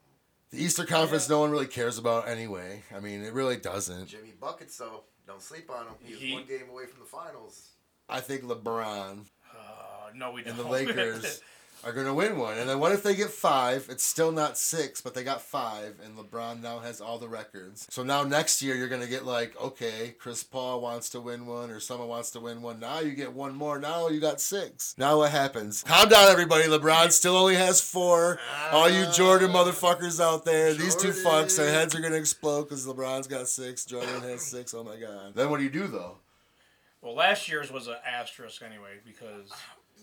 The 0.52 0.64
Eastern 0.64 0.86
Conference, 0.86 1.28
no 1.28 1.40
one 1.40 1.50
really 1.50 1.66
cares 1.66 1.98
about 1.98 2.28
anyway. 2.28 2.84
I 2.96 3.00
mean, 3.00 3.24
it 3.24 3.34
really 3.34 3.58
doesn't. 3.58 4.06
Jimmy 4.10 4.34
buckets 4.40 4.78
though. 4.78 5.06
Don't 5.26 5.42
sleep 5.42 5.70
on 5.70 5.88
him. 5.88 5.94
He's 6.02 6.18
He- 6.18 6.34
one 6.34 6.46
game 6.46 6.70
away 6.70 6.86
from 6.86 7.00
the 7.00 7.06
finals. 7.06 7.70
I 8.10 8.20
think 8.20 8.44
LeBron 8.44 9.26
Uh, 9.56 10.10
no, 10.16 10.32
we 10.32 10.44
don't. 10.44 10.52
and 10.52 10.60
the 10.60 10.68
Lakers 10.70 11.42
are 11.86 11.92
going 11.94 12.06
to 12.06 12.14
win 12.14 12.38
one. 12.38 12.58
And 12.58 12.70
then 12.70 12.80
what 12.80 12.92
if 12.92 13.04
they 13.04 13.16
get 13.16 13.30
five? 13.30 13.88
It's 13.90 14.04
still 14.04 14.32
not 14.32 14.58
six, 14.58 15.02
but 15.02 15.14
they 15.14 15.24
got 15.24 15.42
five, 15.42 16.00
and 16.04 16.18
LeBron 16.18 16.62
now 16.62 16.80
has 16.80 17.02
all 17.02 17.18
the 17.18 17.28
records. 17.28 17.88
So 17.90 18.04
now 18.04 18.24
next 18.24 18.62
year 18.62 18.76
you're 18.76 18.88
going 18.88 19.02
to 19.02 19.08
get 19.08 19.26
like, 19.26 19.60
okay, 19.60 20.16
Chris 20.18 20.44
Paul 20.44 20.82
wants 20.82 21.10
to 21.10 21.22
win 21.22 21.46
one, 21.46 21.70
or 21.70 21.80
someone 21.80 22.08
wants 22.08 22.32
to 22.32 22.40
win 22.40 22.62
one. 22.62 22.80
Now 22.80 23.00
you 23.00 23.12
get 23.12 23.34
one 23.34 23.56
more. 23.56 23.80
Now 23.80 24.08
you 24.08 24.20
got 24.20 24.42
six. 24.42 24.96
Now 24.98 25.18
what 25.18 25.32
happens? 25.32 25.84
Calm 25.84 26.10
down, 26.10 26.30
everybody. 26.30 26.66
LeBron 26.66 27.12
still 27.12 27.36
only 27.36 27.56
has 27.56 27.82
four. 27.82 28.40
All 28.72 28.90
you 28.90 29.06
Jordan 29.12 29.52
ah. 29.52 29.64
motherfuckers 29.64 30.20
out 30.20 30.46
there, 30.46 30.74
these 30.74 30.96
two 30.96 31.12
fucks, 31.12 31.58
their 31.58 31.72
heads 31.72 31.96
are 31.96 32.00
going 32.00 32.14
to 32.14 32.20
explode 32.20 32.64
because 32.64 32.86
LeBron's 32.86 33.28
got 33.28 33.48
six, 33.48 33.86
Jordan 33.86 34.22
has 34.22 34.42
six. 34.42 34.74
Oh 34.74 34.84
my 34.84 34.98
God. 34.98 35.34
Then 35.36 35.50
what 35.50 35.58
do 35.58 35.64
you 35.64 35.70
do 35.70 35.88
though? 35.88 36.18
well, 37.04 37.16
last 37.16 37.50
year's 37.50 37.72
was 37.72 37.88
an 37.88 37.98
asterisk 38.08 38.64
anyway 38.64 39.00
because 39.06 39.52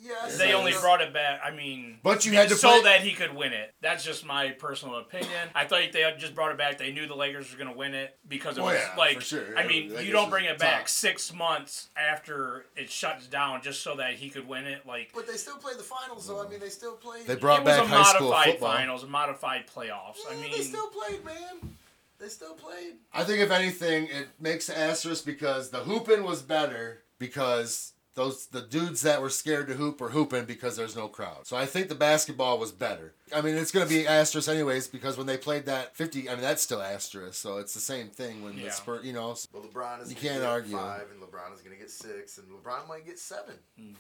Yes. 0.03 0.39
they 0.39 0.53
only 0.55 0.73
brought 0.73 1.01
it 1.01 1.13
back. 1.13 1.41
I 1.45 1.51
mean, 1.51 1.99
But 2.03 2.25
you 2.25 2.33
had 2.33 2.49
to 2.49 2.55
so 2.55 2.69
play- 2.71 2.83
that 2.85 3.01
he 3.03 3.13
could 3.13 3.35
win 3.35 3.53
it. 3.53 3.75
That's 3.83 4.03
just 4.05 4.25
my 4.25 4.51
personal 4.51 4.97
opinion. 4.97 5.49
I 5.55 5.65
thought 5.67 5.83
they 5.93 6.15
just 6.19 6.35
brought 6.35 6.53
it 6.53 6.59
back. 6.59 6.79
They 6.79 6.91
knew 6.93 7.07
the 7.07 7.15
Lakers 7.15 7.51
were 7.53 7.59
going 7.59 7.71
to 7.71 7.77
win 7.77 7.95
it 7.95 8.17
because 8.27 8.57
it 8.57 8.63
Oh, 8.63 8.65
was 8.65 8.75
yeah, 8.77 8.95
like. 8.97 9.17
for 9.17 9.21
sure. 9.25 9.59
I 9.59 9.67
mean, 9.67 9.91
Lakers 9.91 10.07
you 10.07 10.13
don't 10.13 10.31
bring 10.31 10.47
it 10.47 10.59
back 10.59 10.81
top. 10.81 10.89
six 10.89 11.33
months 11.35 11.91
after 11.97 12.65
it 12.77 12.91
shuts 12.91 13.27
down 13.27 13.61
just 13.63 13.83
so 13.83 13.97
that 13.97 14.15
he 14.15 14.31
could 14.31 14.49
win 14.49 14.67
it. 14.67 14.87
Like 14.87 15.11
But 15.15 15.27
they 15.27 15.37
still 15.37 15.57
played 15.59 15.77
the 15.79 15.83
finals, 15.83 16.27
though. 16.27 16.45
I 16.45 16.49
mean, 16.49 16.61
they 16.61 16.69
still 16.71 16.95
played. 16.95 17.27
They 17.27 17.35
brought 17.37 17.61
it 17.61 17.65
was 17.67 17.77
back 17.77 17.85
a 17.85 17.89
high 17.89 18.03
school 18.05 18.31
modified 18.31 18.53
football. 18.53 18.73
finals, 18.73 19.07
modified 19.07 19.67
playoffs. 19.67 20.19
I 20.31 20.35
mean, 20.41 20.51
they 20.53 20.63
still 20.63 20.89
played, 20.89 21.25
man. 21.25 21.77
They 22.19 22.29
still 22.29 22.55
played. 22.55 22.95
I 23.15 23.25
think 23.25 23.41
if 23.41 23.51
anything, 23.51 24.05
it 24.09 24.29
makes 24.39 24.69
an 24.69 24.77
asterisk 24.77 25.25
because 25.25 25.71
the 25.71 25.79
hooping 25.81 26.23
was 26.23 26.43
better 26.43 27.03
because 27.19 27.93
those 28.15 28.47
the 28.47 28.61
dudes 28.63 29.03
that 29.03 29.23
were 29.23 29.31
scared 29.31 29.69
to 29.69 29.75
hoop 29.75 30.01
were 30.01 30.11
hooping 30.11 30.45
because 30.45 30.77
there's 30.77 30.97
no 30.97 31.07
crowd. 31.09 31.47
So 31.47 31.57
I 31.57 31.65
think 31.67 31.89
the 31.89 31.95
basketball 31.95 32.59
was 32.59 32.73
better. 32.73 33.15
I 33.35 33.41
mean, 33.41 33.55
it's 33.55 33.71
gonna 33.71 33.87
be 33.87 34.07
asterisk 34.07 34.49
anyways 34.49 34.89
because 34.89 35.17
when 35.17 35.27
they 35.27 35.37
played 35.37 35.67
that 35.67 35.97
50, 35.97 36.29
I 36.29 36.33
mean 36.35 36.43
that's 36.43 36.63
still 36.63 36.83
asterisk. 36.83 37.35
So 37.41 37.59
it's 37.59 37.73
the 37.75 37.81
same 37.81 38.09
thing 38.09 38.43
when 38.43 38.57
the 38.57 38.63
Yeah. 38.63 38.71
Spurs, 38.73 39.05
you 39.05 39.13
know. 39.13 39.37
Well, 39.53 39.63
LeBron 39.63 40.03
is 40.03 40.09
You 40.11 40.17
gonna 40.17 40.29
can't 40.29 40.41
get 40.41 40.49
argue. 40.49 40.77
five, 40.77 41.07
and 41.13 41.21
LeBron 41.23 41.55
is 41.55 41.61
going 41.61 41.75
to 41.77 41.81
get 41.81 41.91
six, 41.91 42.39
and 42.39 42.49
LeBron 42.51 42.89
might 42.89 43.07
get 43.07 43.19
seven. 43.19 43.55
Mm. 43.81 43.95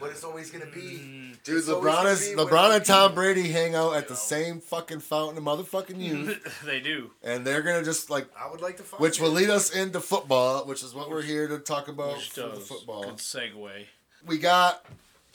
But 0.00 0.10
it's 0.10 0.24
always 0.24 0.50
going 0.50 0.64
to 0.66 0.72
be. 0.72 0.80
Mm. 0.80 1.42
Dude, 1.44 1.58
it's 1.58 1.68
LeBron 1.68 2.06
is 2.06 2.28
be 2.30 2.34
LeBron 2.36 2.76
and 2.76 2.84
Tom 2.84 3.14
Brady 3.14 3.48
hang 3.50 3.74
out 3.74 3.94
at 3.94 4.08
the 4.08 4.14
Yeah. 4.14 4.18
same 4.20 4.60
fucking 4.60 5.00
fountain 5.00 5.38
of 5.38 5.44
motherfucking 5.44 5.98
youth, 6.02 6.62
they 6.64 6.80
do. 6.80 7.10
and 7.22 7.46
they're 7.46 7.62
gonna 7.62 7.82
just 7.82 8.10
like, 8.10 8.26
I 8.38 8.50
would 8.50 8.60
like 8.60 8.76
to 8.76 8.82
find. 8.82 9.00
which 9.00 9.20
will 9.20 9.30
lead 9.30 9.48
us 9.48 9.70
into 9.70 10.00
football, 10.00 10.66
which 10.66 10.82
is 10.82 10.92
what 10.94 11.08
we're 11.08 11.22
here 11.22 11.48
to 11.48 11.58
talk 11.58 11.88
about 11.88 12.16
Which 12.18 12.28
for 12.30 12.40
the 12.42 12.48
does. 12.56 12.68
football. 12.68 13.04
Good 13.04 13.16
segue. 13.16 13.86
We 14.26 14.36
got 14.38 14.84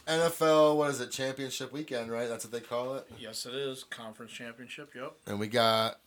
NFL, 0.07 0.77
what 0.77 0.91
is 0.91 0.99
it, 1.01 1.09
championship 1.11 1.73
weekend, 1.73 2.11
right? 2.11 2.27
That's 2.29 2.45
what 2.45 2.51
they 2.51 2.59
call 2.59 2.95
it. 2.95 3.07
Yes, 3.19 3.45
it 3.47 3.55
is 3.55 3.83
conference 3.85 4.31
championship. 4.31 4.93
Yep. 4.95 5.13
And 5.25 5.39
we 5.39 5.47
got 5.47 5.99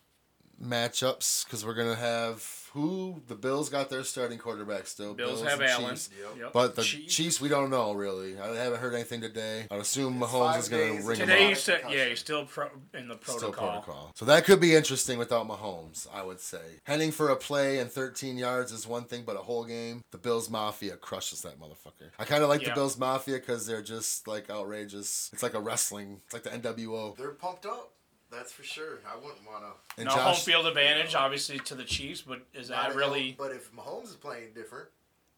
matchups 0.62 1.44
because 1.44 1.64
we're 1.64 1.74
gonna 1.74 1.94
have 1.94 2.44
who 2.74 3.22
the 3.28 3.34
Bills 3.34 3.70
got 3.70 3.88
their 3.88 4.04
starting 4.04 4.38
quarterback 4.38 4.86
still. 4.86 5.14
Bills, 5.14 5.42
have 5.42 5.60
Allen. 5.62 5.90
Chiefs. 5.92 6.10
Yep. 6.20 6.38
Yep. 6.38 6.52
But 6.52 6.76
the 6.76 6.82
Chiefs- 6.82 7.14
Chiefs, 7.14 7.40
we 7.40 7.48
don't 7.48 7.70
know 7.70 7.92
really. 7.92 8.38
I 8.38 8.54
haven't 8.54 8.80
heard 8.80 8.92
anything 8.94 9.22
today. 9.22 9.66
I'd 9.70 9.80
assume 9.80 10.22
It's 10.22 10.30
Mahomes 10.32 10.58
is 10.58 10.68
gonna 10.68 10.82
days 10.82 11.04
ring 11.04 11.20
and 11.22 11.30
him 11.30 11.36
Today, 11.36 11.44
out. 11.44 11.48
he's 11.48 11.60
still, 11.62 11.78
yeah, 11.88 12.04
he's 12.04 12.18
still 12.20 12.44
pro- 12.44 12.70
in 12.92 13.08
the 13.08 13.16
protocol. 13.16 13.38
Still 13.38 13.52
protocol. 13.52 14.12
So 14.14 14.24
that 14.26 14.44
could 14.44 14.60
be 14.60 14.74
interesting 14.76 15.18
without 15.18 15.48
Mahomes, 15.48 16.06
I 16.12 16.22
would 16.22 16.40
say. 16.40 16.60
Heading 16.84 17.10
for 17.10 17.30
a 17.30 17.36
play 17.36 17.78
and 17.78 17.90
13 17.90 18.36
yards 18.36 18.70
is 18.70 18.86
one 18.86 19.04
thing, 19.04 19.22
but 19.24 19.36
a 19.36 19.40
whole 19.40 19.64
game, 19.64 20.02
the 20.12 20.18
Bills 20.18 20.50
Mafia 20.50 20.96
crushes 20.98 21.40
that 21.42 21.58
motherfucker. 21.58 22.10
I 22.18 22.24
kind 22.26 22.42
of 22.42 22.50
like 22.50 22.60
Yeah. 22.62 22.68
the 22.70 22.74
Bills 22.74 22.98
Mafia 22.98 23.36
because 23.36 23.66
they're 23.66 23.82
just 23.82 24.28
like 24.28 24.50
outrageous. 24.50 25.30
It's 25.32 25.42
like 25.42 25.54
a 25.54 25.60
wrestling. 25.60 26.20
It's 26.26 26.34
like 26.34 26.42
the 26.42 26.50
NWO. 26.50 27.16
They're 27.16 27.30
pumped 27.32 27.64
up. 27.64 27.92
That's 28.30 28.52
for 28.52 28.62
sure. 28.62 28.98
I 29.10 29.16
wouldn't 29.16 29.46
want 29.46 29.64
to. 29.96 30.04
No 30.04 30.14
now, 30.14 30.22
home 30.22 30.36
field 30.36 30.66
advantage, 30.66 31.14
obviously, 31.14 31.58
to 31.60 31.74
the 31.74 31.84
Chiefs, 31.84 32.22
but 32.22 32.42
is 32.54 32.68
that 32.68 32.94
really. 32.94 33.34
But 33.38 33.52
if 33.52 33.72
Mahomes 33.74 34.04
is 34.10 34.16
playing 34.16 34.52
different, 34.54 34.88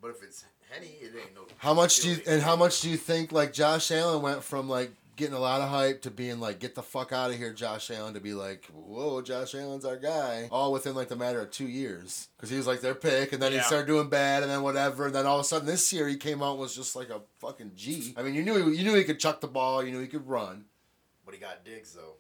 but 0.03 0.11
if 0.11 0.23
it's 0.23 0.45
Henne, 0.71 0.83
it 0.85 1.13
ain't 1.17 1.35
no. 1.35 1.43
How 1.59 1.75
much 1.75 2.01
do 2.01 2.09
you 2.09 2.17
feeling. 2.17 2.35
and 2.35 2.43
how 2.43 2.57
much 2.57 2.81
do 2.81 2.91
you 2.91 2.97
think 2.97 3.33
like 3.33 3.53
Josh 3.53 3.91
Allen 3.91 4.23
went 4.23 4.43
from 4.43 4.69
like 4.69 4.93
getting 5.17 5.35
a 5.35 5.39
lot 5.41 5.61
of 5.61 5.69
hype 5.69 6.01
to 6.03 6.11
being 6.11 6.41
like 6.41 6.59
get 6.59 6.75
the 6.75 6.83
fuck 6.83 7.13
out 7.13 7.31
of 7.31 7.37
here 7.37 7.53
Josh 7.53 7.91
Allen 7.91 8.15
to 8.15 8.21
be 8.21 8.33
like 8.33 8.65
whoa 8.73 9.21
Josh 9.21 9.55
Allen's 9.55 9.85
our 9.85 9.99
guy 9.99 10.49
all 10.51 10.73
within 10.73 10.95
like 10.95 11.09
the 11.09 11.17
matter 11.17 11.43
of 11.43 11.51
two 11.51 11.67
years 11.69 12.29
because 12.37 12.49
he 12.49 12.57
was 12.57 12.67
like 12.67 12.81
their 12.81 12.95
pick 12.95 13.35
and 13.35 13.43
then 13.43 13.53
he 13.53 13.59
started 13.61 13.87
doing 13.87 14.09
bad 14.09 14.43
and 14.43 14.51
then 14.51 14.63
whatever 14.63 15.07
and 15.07 15.15
then 15.15 15.27
all 15.27 15.39
of 15.39 15.45
a 15.45 15.45
sudden 15.49 15.67
this 15.67 15.93
year 15.93 16.09
he 16.09 16.17
came 16.17 16.43
out 16.43 16.53
and 16.53 16.61
was 16.61 16.75
just 16.75 16.97
like 16.97 17.11
a 17.11 17.21
fucking 17.39 17.73
G 17.77 18.15
I 18.17 18.23
mean 18.23 18.33
you 18.33 18.43
knew 18.43 18.71
he, 18.71 18.79
you 18.79 18.85
knew 18.85 18.95
he 18.95 19.05
could 19.05 19.21
chuck 19.21 19.43
the 19.43 19.47
ball 19.47 19.85
you 19.85 19.93
knew 19.93 20.01
he 20.01 20.07
could 20.07 20.27
run 20.27 20.65
But 21.27 21.35
he 21.35 21.41
got 21.41 21.67
digs 21.67 21.93
though. 21.93 22.15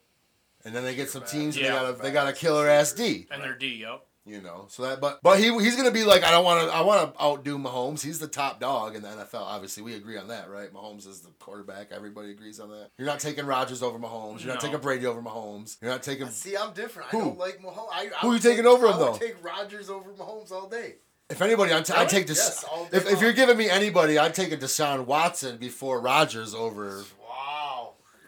And 0.64 0.74
then 0.74 0.84
they 0.84 0.94
get 0.94 1.10
some 1.10 1.24
teams 1.24 1.56
and 1.56 1.64
Yeah. 1.64 1.72
they 1.72 1.78
got 1.80 1.98
a 1.98 2.02
they 2.02 2.10
got 2.12 2.28
a 2.28 2.32
killer 2.32 2.68
ass 2.68 2.92
D 2.92 3.26
And 3.30 3.42
their 3.42 3.54
D, 3.56 3.68
yep. 3.82 4.04
you 4.26 4.40
know 4.40 4.66
so 4.68 4.82
that 4.82 5.00
but 5.00 5.20
but 5.22 5.38
he 5.38 5.46
he's 5.60 5.76
gonna 5.76 5.90
be 5.90 6.04
like 6.04 6.22
I 6.24 6.30
don't 6.30 6.44
want 6.44 6.68
to 6.68 6.74
I 6.74 6.82
want 6.82 7.14
to 7.14 7.22
outdo 7.22 7.58
Mahomes 7.58 8.02
he's 8.02 8.18
the 8.18 8.28
top 8.28 8.60
dog 8.60 8.94
in 8.94 9.02
the 9.02 9.08
NFL 9.08 9.40
obviously 9.40 9.82
we 9.82 9.94
agree 9.94 10.18
on 10.18 10.28
that 10.28 10.50
right 10.50 10.72
Mahomes 10.72 11.06
is 11.08 11.20
the 11.20 11.30
quarterback 11.38 11.88
everybody 11.90 12.30
agrees 12.30 12.60
on 12.60 12.68
that 12.70 12.90
you're 12.98 13.06
not 13.06 13.20
taking 13.20 13.46
Rodgers 13.46 13.82
over 13.82 13.98
Mahomes 13.98 14.40
you're 14.44 14.52
not 14.52 14.60
taking 14.60 14.78
Brady 14.78 15.06
over 15.06 15.22
Mahomes 15.22 15.76
you're 15.80 15.90
not 15.90 16.02
taking 16.02 16.28
See, 16.28 16.56
I'm 16.56 16.72
different. 16.74 17.08
Who? 17.10 17.18
I 17.18 17.24
don't 17.24 17.38
like 17.38 17.58
Mahomes. 17.60 17.88
I, 17.92 18.02
I 18.14 18.18
Who 18.20 18.28
would 18.28 18.44
you 18.44 18.50
taking 18.50 18.64
take- 18.64 18.72
over 18.72 18.86
him, 18.86 18.92
I 18.94 18.98
would 18.98 19.14
though? 19.14 19.18
take 19.18 19.42
Rodgers 19.42 19.88
over 19.90 20.10
Mahomes 20.12 20.52
all 20.52 20.68
day. 20.68 20.96
if 21.30 21.40
anybody 21.40 21.72
I'd, 21.72 21.84
t- 21.86 21.92
I'd 21.94 22.08
take 22.08 22.26
this 22.26 22.38
Yes, 22.38 22.64
if, 22.92 23.10
if 23.10 23.20
you're 23.22 23.32
giving 23.32 23.56
me 23.56 23.70
anybody 23.70 24.18
I'd 24.18 24.34
take 24.34 24.52
a 24.52 24.56
Deshaun 24.58 25.06
Watson 25.06 25.56
before 25.56 26.00
Rodgers 26.00 26.54
over 26.54 26.98
Wow. 26.98 27.19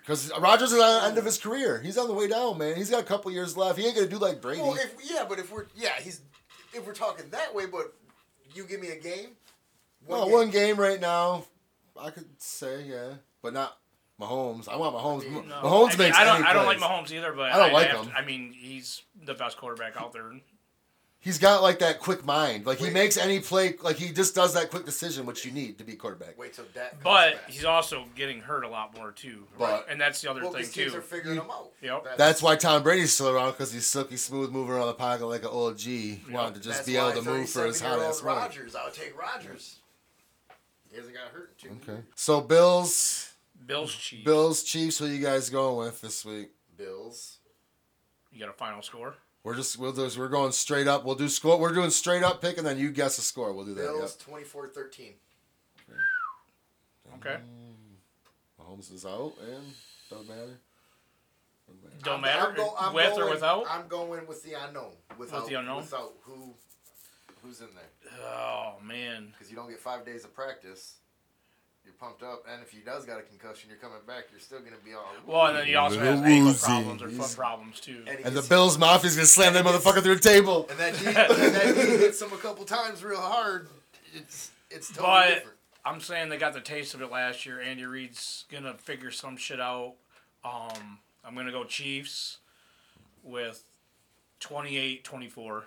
Because 0.03 0.31
Rodgers 0.41 0.73
is 0.73 0.81
on 0.81 1.01
the 1.03 1.07
end 1.09 1.19
of 1.19 1.25
his 1.25 1.39
career 1.39 1.81
he's 1.81 1.97
on 1.97 2.09
the 2.09 2.15
way 2.15 2.29
down 2.29 2.59
man 2.59 2.77
he's 2.77 2.91
got 2.91 3.01
a 3.01 3.05
couple 3.05 3.31
years 3.31 3.57
left 3.57 3.79
he 3.79 3.87
ain't 3.87 3.95
gonna 3.95 4.09
do 4.09 4.19
like 4.19 4.41
Brady 4.43 4.61
Well, 4.61 4.75
if 4.75 4.95
yeah, 5.09 5.25
but 5.29 5.39
if 5.39 5.51
we're 5.53 5.67
yeah, 5.77 5.91
he's 6.01 6.21
if 6.75 6.87
we're 6.87 6.95
talking 6.95 7.29
that 7.31 7.55
way, 7.55 7.67
but 7.67 7.93
you 8.55 8.65
give 8.65 8.81
me 8.81 8.89
a 8.89 8.97
game. 8.99 9.31
well 10.07 10.29
one 10.31 10.51
game 10.51 10.77
right 10.77 11.01
now 11.01 11.45
I 12.01 12.11
could 12.11 12.27
say 12.39 12.85
yeah 12.85 13.15
but 13.43 13.53
not 13.55 13.79
Mahomes 14.21 14.69
I 14.69 14.77
want 14.77 14.95
Mahomes 14.97 15.23
mean, 15.31 15.49
No. 15.49 15.55
Mahomes 15.63 15.87
I 15.87 15.89
mean, 15.91 15.99
makes 15.99 16.19
I 16.19 16.25
don't. 16.25 16.37
any 16.37 16.45
I 16.45 16.53
don't 16.53 16.67
like 16.67 16.79
plays. 16.79 16.91
Mahomes 16.91 17.13
either, 17.13 17.33
but 17.33 17.51
I 17.51 17.57
don't 17.57 17.67
I'd 17.71 17.73
like 17.73 17.87
have 17.89 18.01
him. 18.05 18.07
to- 18.13 18.17
I 18.17 18.25
mean, 18.25 18.53
he's 18.53 19.03
the 19.25 19.35
best 19.35 19.57
quarterback 19.57 19.97
out 20.01 20.13
there. 20.13 20.31
He's 21.25 21.39
got 21.39 21.63
like 21.63 21.79
that 21.79 22.01
quick 22.01 22.25
mind. 22.27 22.67
Like 22.67 22.79
he 22.79 22.91
makes 22.91 23.17
any 23.17 23.39
play. 23.39 23.77
Like 23.81 23.95
he 23.95 24.13
just 24.13 24.35
does 24.35 24.55
that 24.55 24.71
quick 24.71 24.85
decision, 24.85 25.25
which 25.25 25.45
you 25.47 25.53
need 25.53 25.79
to 25.79 25.85
be 25.85 25.95
quarterback. 25.95 26.37
Wait 26.37 26.53
till 26.53 26.65
Dak. 26.75 26.91
comes 26.91 27.03
But 27.05 27.35
back. 27.35 27.49
he's 27.49 27.65
also 27.65 28.07
getting 28.17 28.41
hurt 28.41 28.65
a 28.65 28.69
lot 28.69 28.97
more 28.97 29.13
too. 29.13 29.47
But- 29.57 29.87
and 29.89 30.01
that's 30.01 30.21
the 30.21 30.29
other 30.29 30.43
well, 30.43 30.51
thing 30.53 30.63
'cause 30.65 30.73
teams 30.73 30.91
too. 30.93 30.99
are 30.99 31.01
figuring 31.01 31.39
him 31.39 31.49
out. 31.49 31.71
Yep. 31.81 32.17
That's 32.19 32.43
why 32.43 32.57
Tom 32.57 32.83
Brady's 32.83 33.13
still 33.15 33.29
around 33.29 33.53
because 33.53 33.73
he's 33.73 33.87
silky 33.87 34.17
smooth, 34.17 34.51
moving 34.51 34.75
around 34.75 34.89
the 34.89 34.95
pocket 34.95 35.27
like 35.27 35.43
an 35.43 35.49
old 35.51 35.79
G, 35.79 36.21
wanting 36.29 36.55
to 36.55 36.61
just 36.61 36.79
That's 36.79 36.87
be 36.89 36.97
able 36.97 37.13
to 37.13 37.23
move 37.23 37.49
for 37.49 37.67
his 37.67 37.81
hot 37.81 37.91
37-year-old 38.01 38.15
ass 38.17 38.23
run. 38.23 38.37
Rodgers. 38.39 38.75
I 38.75 38.85
would 38.85 38.95
take 38.95 39.17
Rodgers. 39.17 39.77
He 40.91 40.97
hasn't 40.97 41.15
got 41.15 41.29
hurt 41.29 41.55
in 41.63 41.79
two. 41.79 41.93
Okay. 41.93 42.03
So 42.17 42.41
Bills, 42.41 43.33
Bills 43.65 43.95
Chiefs. 43.95 44.25
Bills, 44.25 44.63
Chiefs. 44.65 44.99
Who 44.99 45.07
you 45.07 45.23
guys 45.25 45.51
going 45.51 45.77
with 45.87 46.01
this 46.01 46.25
week? 46.25 46.51
Bills. 46.77 47.39
You 48.33 48.41
got 48.41 48.49
a 48.49 48.53
final 48.55 48.83
score? 48.83 49.15
We're 49.45 49.57
just 49.57 49.79
we'll 49.79 49.93
do, 49.93 50.09
we're 50.17 50.29
going 50.29 50.53
straight 50.53 50.87
up. 50.87 51.05
We'll 51.05 51.17
do 51.17 51.29
score. 51.29 51.59
We're 51.59 51.73
doing 51.73 51.91
straight 51.91 52.23
up 52.23 52.41
pick, 52.41 52.59
and 52.59 52.67
then 52.67 52.79
you 52.79 52.91
guess 52.91 53.17
the 53.17 53.23
score. 53.23 53.53
We'll 53.53 53.65
do 53.65 53.75
that. 53.75 53.83
Bills 53.83 54.17
24-13. 54.17 55.15
Okay. 57.17 57.31
Yep. 57.31 57.43
Mahomes 58.61 58.93
is 58.93 59.05
out, 59.05 59.33
and 59.45 59.65
doesn't 60.09 60.29
matter. 60.29 60.59
Doesn't 61.67 61.83
matter. 61.83 61.97
Don't 62.03 62.13
I'm- 62.15 62.21
matter 62.23 62.49
I'm 62.51 62.57
go- 62.57 62.75
I'm 62.79 62.95
with 62.95 63.19
or 63.19 63.31
without. 63.31 63.67
I'm 63.69 63.89
going 63.89 64.27
with 64.27 64.43
the 64.45 64.55
unknown. 64.55 64.93
Without 65.19 65.47
the 65.49 65.55
unknown? 65.55 65.79
Without 65.79 66.15
who 66.23 66.55
Who's 67.43 67.61
in 67.61 67.67
there? 67.75 68.21
Oh 68.25 68.75
man. 68.81 69.33
Because 69.33 69.51
you 69.51 69.57
don't 69.57 69.69
get 69.69 69.81
five 69.81 70.07
days 70.07 70.25
of 70.25 70.33
practice. 70.33 70.99
You're 71.85 71.95
pumped 71.95 72.23
up, 72.23 72.45
and 72.49 72.63
if 72.63 72.71
he 72.71 72.79
does 72.81 73.05
got 73.05 73.19
a 73.19 73.23
concussion, 73.23 73.69
you're 73.69 73.79
coming 73.79 73.99
back. 74.07 74.25
You're 74.31 74.39
still 74.41 74.61
gonna 74.61 74.77
be 74.85 74.95
all. 74.95 75.05
Well, 75.27 75.47
and 75.47 75.57
then 75.59 75.67
he 75.67 75.75
also 75.75 75.99
has 75.99 76.21
Little 76.21 76.25
ankle 76.25 76.47
woozy. 76.47 76.65
problems 76.67 77.03
or 77.03 77.09
He's- 77.09 77.29
foot 77.29 77.37
problems 77.37 77.81
too. 77.81 78.03
he 78.05 78.11
And 78.11 78.25
the 78.25 78.31
gets- 78.31 78.49
Bills 78.49 78.77
Mafia's 78.79 79.17
gonna 79.17 79.27
slam 79.27 79.53
that 79.55 79.65
motherfucker 79.65 80.03
through 80.03 80.15
the 80.15 80.21
table. 80.21 80.67
And 80.71 80.79
that 80.79 80.93
knee, 81.01 81.07
and 81.09 81.55
that 81.55 81.77
knee 81.77 81.97
hits 81.97 82.23
him 82.23 82.33
a 82.33 82.37
couple 82.39 82.65
times 82.65 83.03
real 83.03 83.21
hard. 83.21 83.69
It's 84.15 84.51
it's 84.71 84.89
totally 84.89 85.07
But- 85.09 85.29
different. 85.35 85.59
I'm 85.85 86.01
saying 86.01 86.29
they 86.29 86.37
got 86.39 86.53
the 86.53 86.61
taste 86.61 86.95
of 86.95 87.03
it 87.03 87.11
last 87.11 87.45
year. 87.45 87.61
Andy 87.61 87.85
Reid's 87.85 88.45
gonna 88.49 88.75
figure 88.75 89.11
some 89.11 89.37
shit 89.37 89.61
out. 89.61 89.95
Um, 90.45 91.01
I'm 91.25 91.35
gonna 91.35 91.51
go 91.51 91.65
Chiefs 91.65 92.39
with 93.25 93.65
28-24. 94.41 95.65